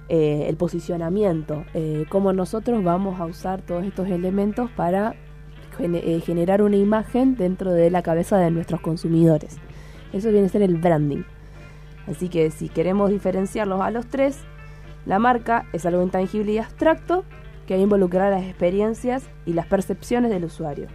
eh, 0.08 0.46
el 0.48 0.56
posicionamiento, 0.56 1.64
eh, 1.74 2.06
cómo 2.08 2.32
nosotros 2.32 2.84
vamos 2.84 3.18
a 3.18 3.26
usar 3.26 3.62
todos 3.62 3.84
estos 3.84 4.08
elementos 4.08 4.70
para 4.70 5.16
eh, 5.80 6.22
generar 6.24 6.62
una 6.62 6.76
imagen 6.76 7.34
dentro 7.34 7.72
de 7.72 7.90
la 7.90 8.02
cabeza 8.02 8.38
de 8.38 8.52
nuestros 8.52 8.80
consumidores. 8.80 9.56
Eso 10.12 10.30
viene 10.30 10.46
a 10.46 10.50
ser 10.50 10.62
el 10.62 10.76
branding. 10.76 11.24
Así 12.06 12.28
que 12.28 12.52
si 12.52 12.68
queremos 12.68 13.10
diferenciarlos 13.10 13.80
a 13.80 13.90
los 13.90 14.06
tres, 14.06 14.38
la 15.04 15.18
marca 15.18 15.66
es 15.72 15.84
algo 15.84 16.04
intangible 16.04 16.52
y 16.52 16.58
abstracto 16.58 17.24
que 17.66 17.74
va 17.74 17.80
a 17.80 17.82
involucrar 17.82 18.32
las 18.32 18.44
experiencias 18.44 19.28
y 19.46 19.52
las 19.54 19.66
percepciones 19.66 20.30
del 20.30 20.44
usuario. 20.44 20.86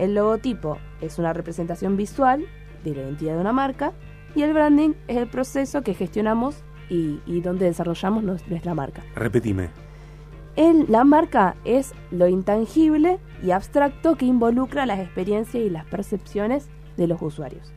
El 0.00 0.14
logotipo 0.14 0.78
es 1.02 1.18
una 1.18 1.34
representación 1.34 1.96
visual 1.98 2.46
de 2.84 2.94
la 2.94 3.02
identidad 3.02 3.34
de 3.34 3.40
una 3.40 3.52
marca 3.52 3.92
y 4.34 4.42
el 4.42 4.54
branding 4.54 4.94
es 5.08 5.18
el 5.18 5.28
proceso 5.28 5.82
que 5.82 5.92
gestionamos 5.92 6.56
y, 6.88 7.20
y 7.26 7.42
donde 7.42 7.66
desarrollamos 7.66 8.24
nos- 8.24 8.48
nuestra 8.48 8.74
marca. 8.74 9.02
Repetime. 9.14 9.68
El- 10.56 10.86
la 10.88 11.04
marca 11.04 11.54
es 11.66 11.92
lo 12.10 12.28
intangible 12.28 13.18
y 13.42 13.50
abstracto 13.50 14.16
que 14.16 14.24
involucra 14.24 14.86
las 14.86 15.00
experiencias 15.00 15.62
y 15.62 15.68
las 15.68 15.84
percepciones 15.84 16.70
de 16.96 17.06
los 17.06 17.20
usuarios. 17.20 17.70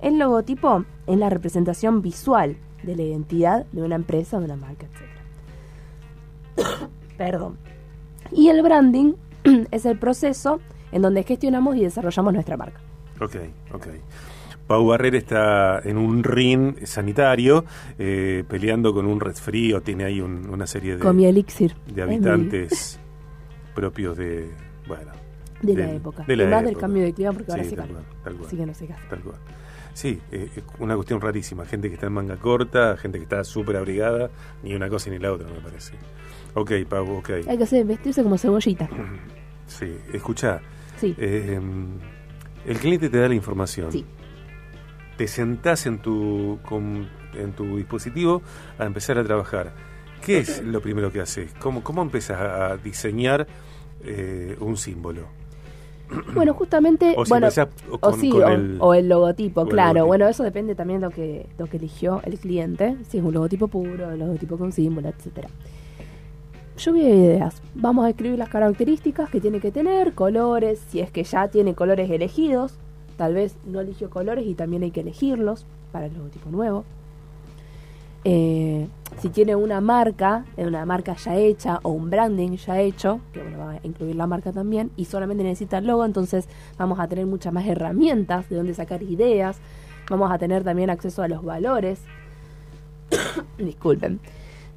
El 0.00 0.20
logotipo 0.20 0.84
es 1.08 1.18
la 1.18 1.30
representación 1.30 2.00
visual 2.00 2.56
de 2.84 2.94
la 2.94 3.02
identidad 3.02 3.66
de 3.72 3.82
una 3.82 3.96
empresa, 3.96 4.38
de 4.38 4.44
una 4.44 4.56
marca, 4.56 4.86
etc. 6.56 6.68
Perdón. 7.18 7.58
Y 8.30 8.48
el 8.50 8.62
branding 8.62 9.14
es 9.72 9.84
el 9.84 9.98
proceso 9.98 10.60
en 10.92 11.02
donde 11.02 11.22
gestionamos 11.22 11.76
y 11.76 11.82
desarrollamos 11.82 12.32
nuestra 12.34 12.56
marca. 12.56 12.80
Ok, 13.20 13.36
ok. 13.72 13.86
Pau 14.66 14.86
Barrera 14.86 15.18
está 15.18 15.80
en 15.80 15.98
un 15.98 16.22
ring 16.22 16.76
sanitario 16.86 17.64
eh, 17.98 18.44
peleando 18.48 18.94
con 18.94 19.04
un 19.06 19.18
resfrío, 19.20 19.80
tiene 19.82 20.04
ahí 20.04 20.20
un- 20.20 20.48
una 20.48 20.66
serie 20.66 20.94
de, 20.94 21.00
Con 21.02 21.16
mi 21.16 21.26
elixir. 21.26 21.74
de 21.92 22.02
habitantes 22.02 23.00
propios 23.74 24.16
de, 24.16 24.48
bueno, 24.86 25.10
de 25.62 25.74
la 25.74 25.86
del- 25.86 25.96
época. 25.96 26.24
de 26.24 26.36
la 26.36 26.44
y 26.44 26.46
más 26.46 26.60
del 26.62 26.70
época. 26.70 26.80
cambio 26.86 27.02
de 27.02 27.12
clima 27.12 27.32
porque 27.32 27.50
ahora 27.50 27.64
Sí, 27.64 27.74
tal 27.76 27.88
cual, 27.88 28.04
tal 28.24 28.34
cual. 28.34 28.46
Así 28.46 28.56
que 28.56 28.66
no 28.66 28.74
se 28.74 28.86
gasta. 28.86 29.08
Tal 29.08 29.20
cual. 29.20 29.36
Sí, 29.92 30.20
eh, 30.30 30.48
es 30.54 30.62
una 30.78 30.94
cuestión 30.94 31.20
rarísima. 31.20 31.66
Gente 31.66 31.88
que 31.88 31.94
está 31.94 32.06
en 32.06 32.12
manga 32.12 32.36
corta, 32.36 32.96
gente 32.96 33.18
que 33.18 33.24
está 33.24 33.42
súper 33.42 33.76
abrigada, 33.76 34.30
ni 34.62 34.74
una 34.74 34.88
cosa 34.88 35.10
ni 35.10 35.18
la 35.18 35.32
otra, 35.32 35.48
me 35.48 35.60
parece. 35.60 35.94
Ok, 36.54 36.72
Pau, 36.88 37.10
ok. 37.18 37.30
Hay 37.48 37.58
que 37.58 37.64
hacer, 37.64 37.84
vestirse 37.84 38.22
como 38.22 38.38
cebollita. 38.38 38.88
Sí, 39.66 39.86
escucha, 40.12 40.60
Sí. 41.00 41.14
eh, 41.18 41.58
el 42.66 42.78
cliente 42.78 43.08
te 43.08 43.18
da 43.18 43.28
la 43.28 43.34
información. 43.34 43.90
Sí. 43.90 44.04
Te 45.16 45.26
sentás 45.28 45.86
en 45.86 45.98
tu, 46.00 46.58
con- 46.64 47.08
en 47.34 47.52
tu 47.52 47.76
dispositivo 47.76 48.42
a 48.78 48.84
empezar 48.84 49.18
a 49.18 49.24
trabajar. 49.24 49.72
¿Qué 50.24 50.38
es 50.38 50.62
lo 50.62 50.80
primero 50.82 51.10
que 51.10 51.20
haces? 51.20 51.52
¿Cómo, 51.58 51.82
cómo 51.82 52.02
empezás 52.02 52.40
a 52.40 52.76
diseñar 52.76 53.46
eh, 54.04 54.56
un 54.60 54.76
símbolo? 54.76 55.22
Bueno, 56.34 56.54
justamente, 56.54 57.14
O 57.16 57.24
si 57.24 57.28
bueno, 57.30 57.48
o 57.90 57.98
con- 57.98 58.20
sí, 58.20 58.30
con 58.30 58.42
o, 58.42 58.48
el- 58.48 58.76
o 58.80 58.94
el 58.94 59.08
logotipo, 59.08 59.62
el 59.62 59.68
claro. 59.68 59.86
logotipo. 60.00 60.06
Bueno, 60.08 60.28
eso 60.28 60.42
depende 60.42 60.74
también 60.74 61.00
de 61.00 61.06
lo 61.06 61.12
que, 61.12 61.46
lo 61.56 61.66
que 61.66 61.76
eligió 61.76 62.20
el 62.24 62.38
cliente, 62.38 62.96
si 63.08 63.18
es 63.18 63.24
un 63.24 63.32
logotipo 63.32 63.68
puro, 63.68 64.08
un 64.08 64.18
logotipo 64.18 64.58
con 64.58 64.72
símbolo, 64.72 65.08
etcétera. 65.08 65.48
Lluvia 66.80 67.04
de 67.04 67.14
ideas. 67.14 67.60
Vamos 67.74 68.06
a 68.06 68.08
escribir 68.08 68.38
las 68.38 68.48
características 68.48 69.28
que 69.28 69.38
tiene 69.38 69.60
que 69.60 69.70
tener, 69.70 70.14
colores, 70.14 70.80
si 70.88 71.00
es 71.00 71.10
que 71.10 71.24
ya 71.24 71.48
tiene 71.48 71.74
colores 71.74 72.10
elegidos. 72.10 72.72
Tal 73.18 73.34
vez 73.34 73.54
no 73.66 73.80
eligió 73.80 74.08
colores 74.08 74.46
y 74.46 74.54
también 74.54 74.82
hay 74.82 74.90
que 74.90 75.02
elegirlos 75.02 75.66
para 75.92 76.06
el 76.06 76.14
logotipo 76.14 76.48
nuevo. 76.48 76.84
Eh, 78.24 78.86
si 79.18 79.28
tiene 79.28 79.56
una 79.56 79.82
marca, 79.82 80.46
eh, 80.56 80.66
una 80.66 80.86
marca 80.86 81.16
ya 81.16 81.36
hecha 81.36 81.80
o 81.82 81.90
un 81.90 82.08
branding 82.08 82.56
ya 82.56 82.80
hecho, 82.80 83.20
que 83.34 83.42
bueno, 83.42 83.58
va 83.58 83.70
a 83.72 83.80
incluir 83.82 84.16
la 84.16 84.26
marca 84.26 84.50
también, 84.50 84.90
y 84.96 85.04
solamente 85.04 85.44
necesita 85.44 85.78
el 85.78 85.86
logo, 85.86 86.06
entonces 86.06 86.48
vamos 86.78 86.98
a 86.98 87.08
tener 87.08 87.26
muchas 87.26 87.52
más 87.52 87.66
herramientas 87.66 88.48
de 88.48 88.56
donde 88.56 88.72
sacar 88.72 89.02
ideas, 89.02 89.58
vamos 90.08 90.30
a 90.30 90.38
tener 90.38 90.64
también 90.64 90.88
acceso 90.88 91.22
a 91.22 91.28
los 91.28 91.42
valores, 91.44 92.00
disculpen, 93.58 94.20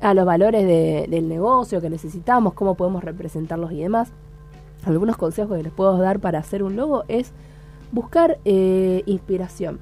a 0.04 0.14
los 0.14 0.26
valores 0.26 0.66
de- 0.68 1.08
del 1.10 1.28
negocio 1.28 1.82
que 1.82 1.90
necesitamos, 1.90 2.54
cómo 2.54 2.76
podemos 2.76 3.04
representarlos 3.04 3.72
y 3.72 3.82
demás. 3.82 4.12
Algunos 4.86 5.18
consejos 5.18 5.58
que 5.58 5.64
les 5.64 5.72
puedo 5.72 5.98
dar 5.98 6.20
para 6.20 6.40
hacer 6.40 6.62
un 6.62 6.76
logo 6.76 7.04
es 7.08 7.32
buscar 7.92 8.38
eh, 8.46 9.02
inspiración. 9.06 9.80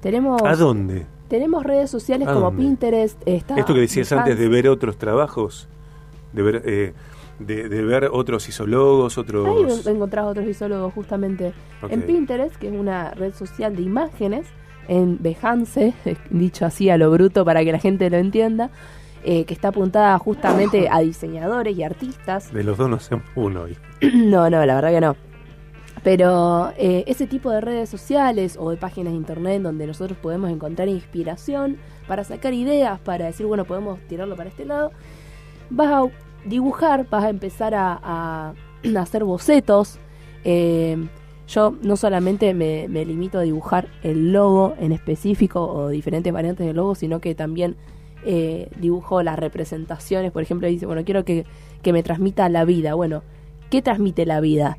Tenemos, 0.00 0.42
¿A 0.42 0.56
dónde? 0.56 1.06
tenemos 1.28 1.62
redes 1.64 1.90
sociales 1.90 2.26
¿A 2.28 2.32
como 2.34 2.46
dónde? 2.46 2.62
Pinterest. 2.62 3.22
Está 3.24 3.56
Esto 3.56 3.72
que 3.72 3.80
decías 3.80 4.10
antes 4.12 4.36
de 4.38 4.48
ver 4.48 4.68
otros 4.68 4.96
trabajos, 4.98 5.68
de 6.32 6.42
ver, 6.42 6.62
eh, 6.66 6.92
de, 7.38 7.68
de 7.68 7.82
ver 7.84 8.08
otros 8.12 8.48
isólogos, 8.48 9.16
otros... 9.16 9.46
Ahí 9.86 9.92
encontrás 9.94 10.26
otros 10.26 10.46
isólogos 10.46 10.92
justamente 10.92 11.52
en 11.88 12.02
Pinterest, 12.02 12.56
que 12.56 12.68
es 12.68 12.74
una 12.74 13.10
red 13.12 13.32
social 13.32 13.76
de 13.76 13.82
imágenes, 13.82 14.46
en 14.88 15.22
Behance, 15.22 15.94
dicho 16.30 16.66
así 16.66 16.90
a 16.90 16.96
lo 16.98 17.10
bruto 17.12 17.44
para 17.44 17.62
que 17.64 17.70
la 17.70 17.78
gente 17.78 18.10
lo 18.10 18.16
entienda. 18.16 18.70
Eh, 19.24 19.44
que 19.44 19.54
está 19.54 19.68
apuntada 19.68 20.18
justamente 20.18 20.88
a 20.90 21.00
diseñadores 21.00 21.76
y 21.76 21.82
artistas. 21.82 22.52
De 22.52 22.64
los 22.64 22.76
dos 22.78 22.88
no 22.88 22.96
hacemos 22.96 23.24
uno 23.34 23.62
hoy. 23.62 23.76
no, 24.14 24.50
no, 24.50 24.64
la 24.66 24.74
verdad 24.74 24.90
que 24.90 25.00
no. 25.00 25.16
Pero 26.02 26.72
eh, 26.76 27.04
ese 27.06 27.26
tipo 27.26 27.50
de 27.50 27.60
redes 27.60 27.88
sociales 27.88 28.56
o 28.58 28.70
de 28.70 28.76
páginas 28.76 29.12
de 29.12 29.18
internet 29.18 29.62
donde 29.62 29.86
nosotros 29.86 30.18
podemos 30.18 30.50
encontrar 30.50 30.88
inspiración 30.88 31.76
para 32.08 32.24
sacar 32.24 32.52
ideas, 32.54 32.98
para 33.00 33.26
decir, 33.26 33.46
bueno, 33.46 33.64
podemos 33.64 34.00
tirarlo 34.08 34.34
para 34.34 34.48
este 34.48 34.64
lado, 34.64 34.90
vas 35.70 35.92
a 35.92 36.02
dibujar, 36.44 37.06
vas 37.08 37.24
a 37.24 37.28
empezar 37.28 37.74
a, 37.76 38.54
hacer 38.96 39.24
bocetos. 39.24 39.98
Eh, 40.44 40.96
yo 41.46 41.74
no 41.82 41.96
solamente 41.96 42.54
me, 42.54 42.88
limito 42.88 43.38
a 43.38 43.42
dibujar 43.42 43.88
el 44.02 44.32
logo 44.32 44.74
en 44.78 44.92
específico 44.92 45.62
o 45.62 45.88
diferentes 45.88 46.32
variantes 46.32 46.66
del 46.66 46.76
logo, 46.76 46.94
sino 46.94 47.20
que 47.20 47.34
también 47.34 47.76
eh, 48.24 48.68
dibujo 48.78 49.22
las 49.22 49.38
representaciones. 49.38 50.32
Por 50.32 50.42
ejemplo, 50.42 50.68
dice, 50.68 50.86
bueno, 50.86 51.04
quiero 51.04 51.24
que, 51.24 51.44
que 51.82 51.92
me 51.92 52.02
transmita 52.02 52.48
la 52.48 52.64
vida. 52.64 52.94
Bueno, 52.94 53.22
¿qué 53.70 53.82
transmite 53.82 54.26
la 54.26 54.40
vida? 54.40 54.78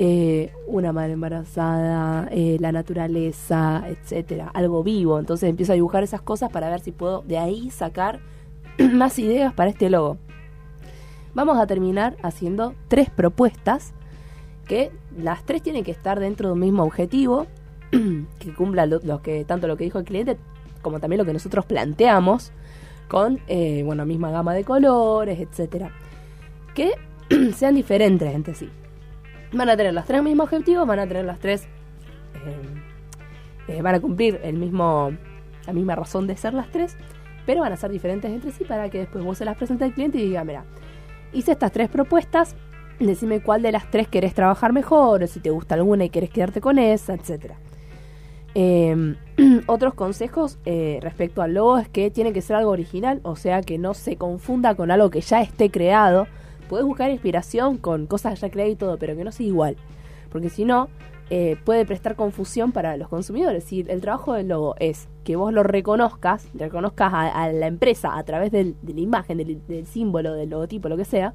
Eh, 0.00 0.52
una 0.68 0.92
madre 0.92 1.14
embarazada, 1.14 2.28
eh, 2.30 2.56
la 2.60 2.70
naturaleza, 2.70 3.82
etcétera, 3.88 4.48
algo 4.54 4.84
vivo. 4.84 5.18
Entonces 5.18 5.50
empiezo 5.50 5.72
a 5.72 5.74
dibujar 5.74 6.04
esas 6.04 6.22
cosas 6.22 6.50
para 6.50 6.70
ver 6.70 6.78
si 6.78 6.92
puedo 6.92 7.22
de 7.22 7.36
ahí 7.36 7.70
sacar 7.70 8.20
más 8.92 9.18
ideas 9.18 9.52
para 9.52 9.70
este 9.70 9.90
logo. 9.90 10.18
Vamos 11.34 11.58
a 11.58 11.66
terminar 11.66 12.16
haciendo 12.22 12.74
tres 12.86 13.10
propuestas 13.10 13.92
que 14.66 14.92
las 15.16 15.44
tres 15.44 15.62
tienen 15.62 15.82
que 15.82 15.90
estar 15.90 16.20
dentro 16.20 16.48
de 16.48 16.52
un 16.52 16.60
mismo 16.60 16.84
objetivo 16.84 17.48
que 17.90 18.54
cumpla 18.54 18.86
lo, 18.86 19.20
que 19.20 19.44
tanto 19.44 19.66
lo 19.66 19.76
que 19.76 19.84
dijo 19.84 19.98
el 19.98 20.04
cliente 20.04 20.36
como 20.80 21.00
también 21.00 21.18
lo 21.18 21.24
que 21.24 21.32
nosotros 21.32 21.64
planteamos 21.64 22.52
con 23.08 23.40
eh, 23.48 23.82
bueno 23.84 24.04
misma 24.06 24.30
gama 24.30 24.54
de 24.54 24.64
colores, 24.64 25.40
etcétera, 25.40 25.90
que 26.74 26.92
sean 27.54 27.74
diferentes 27.74 28.34
entre 28.34 28.54
sí 28.54 28.68
van 29.52 29.68
a 29.68 29.76
tener 29.76 29.94
los 29.94 30.04
tres 30.04 30.22
mismos 30.22 30.44
objetivos, 30.44 30.86
van 30.86 30.98
a 30.98 31.06
tener 31.06 31.24
las 31.24 31.38
tres, 31.38 31.64
eh, 32.46 33.72
eh, 33.72 33.82
van 33.82 33.94
a 33.94 34.00
cumplir 34.00 34.40
el 34.42 34.56
mismo, 34.56 35.12
la 35.66 35.72
misma 35.72 35.94
razón 35.94 36.26
de 36.26 36.36
ser 36.36 36.54
las 36.54 36.70
tres, 36.70 36.96
pero 37.46 37.60
van 37.60 37.72
a 37.72 37.76
ser 37.76 37.90
diferentes 37.90 38.30
entre 38.30 38.52
sí 38.52 38.64
para 38.64 38.90
que 38.90 38.98
después 38.98 39.24
vos 39.24 39.38
se 39.38 39.44
las 39.44 39.56
presentes 39.56 39.86
al 39.86 39.94
cliente 39.94 40.18
y 40.18 40.26
diga, 40.26 40.44
mira, 40.44 40.64
hice 41.32 41.52
estas 41.52 41.72
tres 41.72 41.88
propuestas, 41.88 42.56
decime 42.98 43.40
cuál 43.40 43.62
de 43.62 43.72
las 43.72 43.90
tres 43.90 44.08
querés 44.08 44.34
trabajar 44.34 44.72
mejor, 44.72 45.26
si 45.28 45.40
te 45.40 45.50
gusta 45.50 45.74
alguna 45.74 46.04
y 46.04 46.10
querés 46.10 46.30
quedarte 46.30 46.60
con 46.60 46.78
esa, 46.78 47.14
etcétera. 47.14 47.56
Em, 48.54 49.16
otros 49.66 49.94
consejos 49.94 50.58
eh, 50.64 50.98
respecto 51.02 51.42
al 51.42 51.54
logo 51.54 51.78
es 51.78 51.88
que 51.88 52.10
tiene 52.10 52.32
que 52.32 52.40
ser 52.40 52.56
algo 52.56 52.70
original, 52.70 53.20
o 53.22 53.36
sea 53.36 53.62
que 53.62 53.78
no 53.78 53.94
se 53.94 54.16
confunda 54.16 54.74
con 54.74 54.90
algo 54.90 55.10
que 55.10 55.20
ya 55.20 55.40
esté 55.40 55.70
creado, 55.70 56.26
Puedes 56.68 56.84
buscar 56.84 57.10
inspiración 57.10 57.78
con 57.78 58.06
cosas 58.06 58.40
ya 58.40 58.50
creadas 58.50 58.74
y 58.74 58.76
todo, 58.76 58.98
pero 58.98 59.16
que 59.16 59.24
no 59.24 59.32
sea 59.32 59.46
igual. 59.46 59.76
Porque 60.30 60.50
si 60.50 60.66
no, 60.66 60.88
eh, 61.30 61.56
puede 61.64 61.86
prestar 61.86 62.14
confusión 62.14 62.72
para 62.72 62.96
los 62.98 63.08
consumidores. 63.08 63.64
Si 63.64 63.86
el 63.88 64.00
trabajo 64.02 64.34
del 64.34 64.48
logo 64.48 64.74
es 64.78 65.08
que 65.24 65.36
vos 65.36 65.52
lo 65.52 65.62
reconozcas, 65.62 66.46
reconozcas 66.54 67.12
a, 67.14 67.50
la 67.52 67.66
empresa 67.66 68.16
a 68.16 68.22
través 68.24 68.52
de 68.52 68.74
la 68.86 69.00
imagen, 69.00 69.38
del, 69.38 69.86
símbolo, 69.86 70.34
del 70.34 70.50
logotipo, 70.50 70.90
lo 70.90 70.98
que 70.98 71.06
sea, 71.06 71.32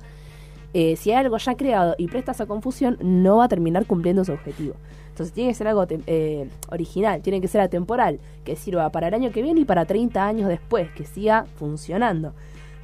eh, 0.73 0.95
si 0.95 1.11
hay 1.11 1.17
algo 1.17 1.37
ya 1.37 1.55
creado 1.55 1.95
y 1.97 2.07
presta 2.07 2.31
esa 2.31 2.45
confusión, 2.45 2.97
no 3.01 3.37
va 3.37 3.45
a 3.45 3.47
terminar 3.47 3.85
cumpliendo 3.85 4.25
su 4.25 4.31
objetivo. 4.31 4.75
Entonces 5.09 5.33
tiene 5.33 5.51
que 5.51 5.55
ser 5.55 5.67
algo 5.67 5.85
eh, 5.89 6.49
original, 6.71 7.21
tiene 7.21 7.39
que 7.39 7.47
ser 7.47 7.61
atemporal, 7.61 8.19
que 8.43 8.55
sirva 8.55 8.89
para 8.89 9.09
el 9.09 9.13
año 9.13 9.31
que 9.31 9.43
viene 9.43 9.61
y 9.61 9.65
para 9.65 9.85
30 9.85 10.25
años 10.25 10.49
después, 10.49 10.89
que 10.91 11.05
siga 11.05 11.45
funcionando. 11.55 12.33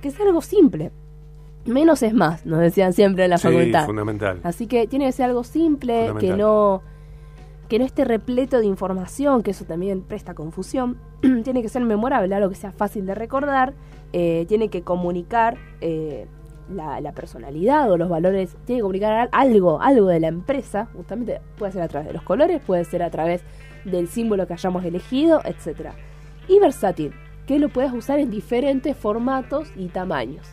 Que 0.02 0.12
sea 0.12 0.28
algo 0.28 0.42
simple, 0.42 0.92
menos 1.66 2.04
es 2.04 2.14
más, 2.14 2.46
nos 2.46 2.60
decían 2.60 2.94
siempre 2.94 3.24
en 3.24 3.32
la 3.32 3.40
sí, 3.40 3.48
facultad. 3.48 3.86
fundamental. 3.88 4.40
Así 4.44 4.68
que 4.68 4.86
tiene 4.86 5.08
que 5.08 5.12
ser 5.12 5.26
algo 5.26 5.44
simple, 5.44 6.12
que 6.20 6.36
no 6.36 6.84
que 7.68 7.78
no 7.78 7.86
esté 7.86 8.04
repleto 8.04 8.60
de 8.60 8.66
información, 8.66 9.44
que 9.44 9.52
eso 9.52 9.64
también 9.64 10.02
presta 10.02 10.34
confusión. 10.34 10.98
tiene 11.44 11.62
que 11.62 11.70
ser 11.70 11.84
memorable, 11.84 12.34
algo 12.34 12.50
que 12.50 12.56
sea 12.56 12.72
fácil 12.72 13.06
de 13.06 13.14
recordar. 13.14 13.76
Eh, 14.12 14.46
tiene 14.48 14.70
que 14.70 14.82
comunicar 14.82 15.58
eh, 15.80 16.26
la, 16.70 17.12
personalidad 17.14 17.90
o 17.92 17.98
los 17.98 18.10
valores. 18.10 18.56
Tiene 18.66 18.80
que 18.80 18.84
comunicar 18.84 19.30
algo, 19.32 19.82
algo 19.82 20.08
de 20.08 20.20
la 20.20 20.28
empresa. 20.28 20.88
Justamente 20.96 21.42
puede 21.58 21.72
ser 21.72 21.82
a 21.82 21.88
través 21.88 22.08
de 22.08 22.14
los 22.14 22.24
colores, 22.24 22.62
puede 22.66 22.86
ser 22.86 23.04
a 23.04 23.10
través 23.10 23.42
del 23.86 24.08
símbolo 24.08 24.48
que 24.48 24.54
hayamos 24.54 24.84
elegido, 24.86 25.42
etc. 25.46 25.92
Y 26.48 26.60
versátil, 26.60 27.14
que 27.46 27.60
lo 27.60 27.70
puedes 27.70 27.92
usar 27.94 28.20
en 28.20 28.30
diferentes 28.30 28.96
formatos 28.96 29.72
y 29.76 29.88
tamaños 29.88 30.46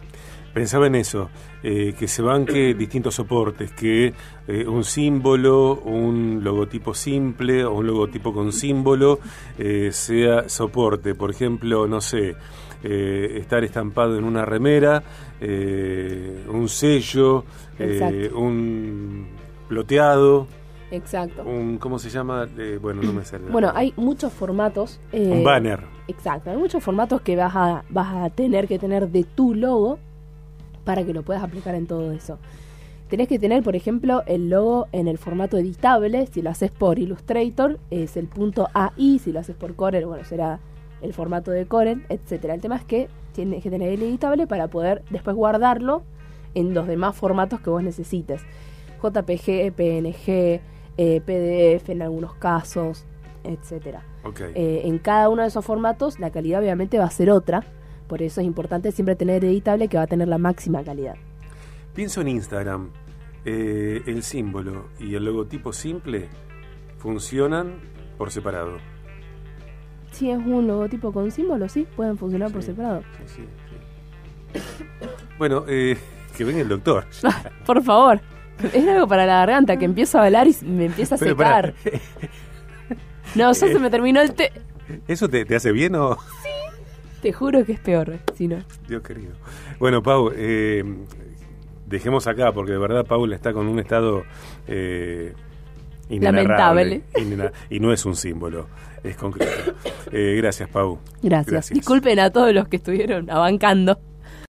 pensaba 0.57 0.87
en 0.87 0.95
eso, 0.95 1.29
eh, 1.63 1.95
que 1.99 2.09
se 2.09 2.23
banque 2.23 2.73
distintos 2.73 3.15
soportes, 3.17 3.73
que 3.73 4.15
eh, 4.49 4.67
un 4.67 4.85
símbolo, 4.85 5.75
un 5.85 6.41
logotipo 6.43 6.95
simple 6.95 7.63
o 7.63 7.75
un 7.75 7.87
logotipo 7.87 8.33
con 8.33 8.51
símbolo 8.53 9.21
eh, 9.59 9.91
sea 9.93 10.49
soporte. 10.49 11.15
Por 11.15 11.31
ejemplo, 11.31 11.87
no 11.87 12.01
sé, 12.01 12.37
estar 12.87 13.65
estampado 13.65 14.17
en 14.19 14.25
una 14.25 14.45
remera, 14.45 15.03
un 15.41 16.69
sello, 16.69 17.45
un 18.35 19.27
ploteado. 19.69 20.47
Exacto. 20.91 21.43
Un, 21.43 21.79
¿Cómo 21.79 21.99
se 21.99 22.11
llama? 22.11 22.47
bueno, 22.81 23.03
no 23.03 23.13
me 23.13 23.25
sale. 23.25 23.51
Bueno, 23.51 23.73
hay 23.75 23.93
muchos 23.97 24.33
formatos. 24.33 25.01
un 25.13 25.43
banner. 25.43 25.81
Exacto, 26.09 26.51
hay 26.51 26.57
muchos 26.57 26.83
formatos 26.83 27.21
que 27.21 27.35
vas 27.35 27.55
a, 27.57 27.85
vas 27.91 28.15
a 28.15 28.31
tener 28.31 28.69
que 28.69 28.79
tener 28.79 29.09
de 29.09 29.25
tu 29.25 29.55
logo 29.55 29.99
para 30.85 31.05
que 31.05 31.13
lo 31.13 31.23
puedas 31.23 31.43
aplicar 31.43 31.75
en 31.75 31.87
todo 31.87 32.13
eso. 32.13 32.39
Tenés 33.09 33.29
que 33.29 33.39
tener, 33.39 33.63
por 33.63 33.77
ejemplo, 33.77 34.23
el 34.27 34.49
logo 34.49 34.89
en 34.93 35.07
el 35.07 35.19
formato 35.19 35.59
editable. 35.59 36.27
Si 36.27 36.43
lo 36.43 36.51
haces 36.51 36.71
por 36.73 36.99
Illustrator, 36.99 37.79
es 37.91 38.17
el 38.17 38.27
punto 38.27 38.69
AI. 38.73 39.21
Si 39.21 39.33
lo 39.33 39.41
haces 39.41 39.55
por 39.55 39.77
Corel, 39.77 40.07
bueno, 40.07 40.25
será 40.25 40.59
el 41.07 41.15
formato 41.15 41.51
de 41.51 41.67
Corel, 41.67 42.05
etcétera. 42.09 42.55
El 42.55 42.61
tema 42.61 42.77
es 42.77 42.85
que 42.85 43.09
tienes 43.33 43.63
que 43.63 43.71
tener 43.71 43.91
el 43.93 44.03
editable 44.03 44.47
para 44.47 44.69
poder 44.69 45.03
después 45.11 45.37
guardarlo 45.37 46.03
en 46.55 46.75
los 46.75 46.87
demás 46.87 47.17
formatos 47.17 47.61
que 47.61 47.71
vos 47.71 47.83
necesites. 47.83 48.43
JPG, 49.03 49.73
PNG, 49.73 50.61
eh, 50.99 51.21
PDF 51.25 51.91
en 51.91 52.03
algunos 52.03 52.35
casos, 52.35 53.05
etcétera. 53.45 54.05
Eh, 54.55 54.83
en 54.85 54.99
cada 54.99 55.29
uno 55.29 55.43
de 55.43 55.49
esos 55.49 55.65
formatos 55.65 56.19
la 56.19 56.31
calidad 56.31 56.61
obviamente 56.61 56.99
va 56.99 57.05
a 57.05 57.11
ser 57.11 57.31
otra 57.31 57.65
por 58.07 58.23
eso 58.23 58.41
es 58.41 58.47
importante 58.47 58.93
siempre 58.93 59.17
tener 59.17 59.45
editable 59.45 59.89
que 59.89 59.97
va 59.97 60.05
a 60.05 60.07
tener 60.07 60.29
la 60.29 60.39
máxima 60.39 60.83
calidad. 60.85 61.17
Pienso 61.95 62.21
en 62.21 62.29
Instagram. 62.29 62.91
Eh, 63.45 64.03
el 64.07 64.23
símbolo 64.23 64.89
y 64.99 65.15
el 65.15 65.25
logotipo 65.25 65.73
simple 65.73 66.29
funcionan 66.99 67.81
por 68.19 68.31
separado. 68.31 68.79
Si 70.17 70.31
es 70.31 70.39
un 70.39 70.67
logotipo 70.67 71.13
con 71.13 71.31
símbolo, 71.31 71.69
sí, 71.69 71.87
pueden 71.95 72.17
funcionar 72.17 72.51
por 72.51 72.63
separado. 72.63 73.03
Sí, 73.27 73.43
sí, 74.55 74.61
bueno, 75.39 75.65
eh, 75.69 75.99
que 76.35 76.45
venga 76.45 76.63
el 76.63 76.69
doctor. 76.69 77.05
por 77.67 77.83
favor. 77.83 78.21
Es 78.73 78.89
algo 78.89 79.07
para 79.07 79.27
la 79.27 79.41
garganta, 79.41 79.77
que 79.77 79.85
empiezo 79.85 80.19
a 80.19 80.25
hablar 80.25 80.49
y 80.49 80.57
me 80.65 80.87
empieza 80.87 81.17
a 81.17 81.19
secar. 81.19 81.75
no, 83.35 83.53
ya 83.53 83.55
se 83.55 83.79
me 83.79 83.91
terminó 83.91 84.23
el 84.23 84.33
té. 84.33 84.51
¿Eso 85.07 85.29
te, 85.29 85.45
te 85.45 85.57
hace 85.57 85.71
bien 85.73 85.95
o...? 85.97 86.17
Te 87.21 87.33
juro 87.35 87.67
que 87.67 87.73
es 87.73 87.81
peor, 87.81 88.19
si 88.35 88.49
no. 88.49 88.57
Dios 88.89 89.03
querido. 89.03 89.33
Bueno, 89.79 90.03
Pau, 90.03 90.33
eh, 90.35 90.83
dejemos 91.87 92.27
acá, 92.27 92.53
porque 92.53 92.73
de 92.73 92.79
verdad 92.79 93.05
Paul 93.05 93.35
está 93.35 93.53
con 93.53 93.67
un 93.69 93.79
estado 93.79 94.23
eh, 94.67 95.35
lamentable. 96.09 97.03
Y, 97.69 97.81
no 97.81 97.93
es 97.93 98.07
un 98.07 98.17
símbolo, 98.17 98.69
es 99.11 99.17
concreto. 99.17 99.75
Eh, 100.13 100.37
gracias, 100.37 100.69
Pau. 100.69 100.99
gracias. 101.23 101.71
Disculpen 101.71 102.19
a 102.21 102.31
todos 102.31 102.53
los 102.53 102.69
que 102.69 102.77
estuvieron 102.77 103.29
abancando. 103.31 103.99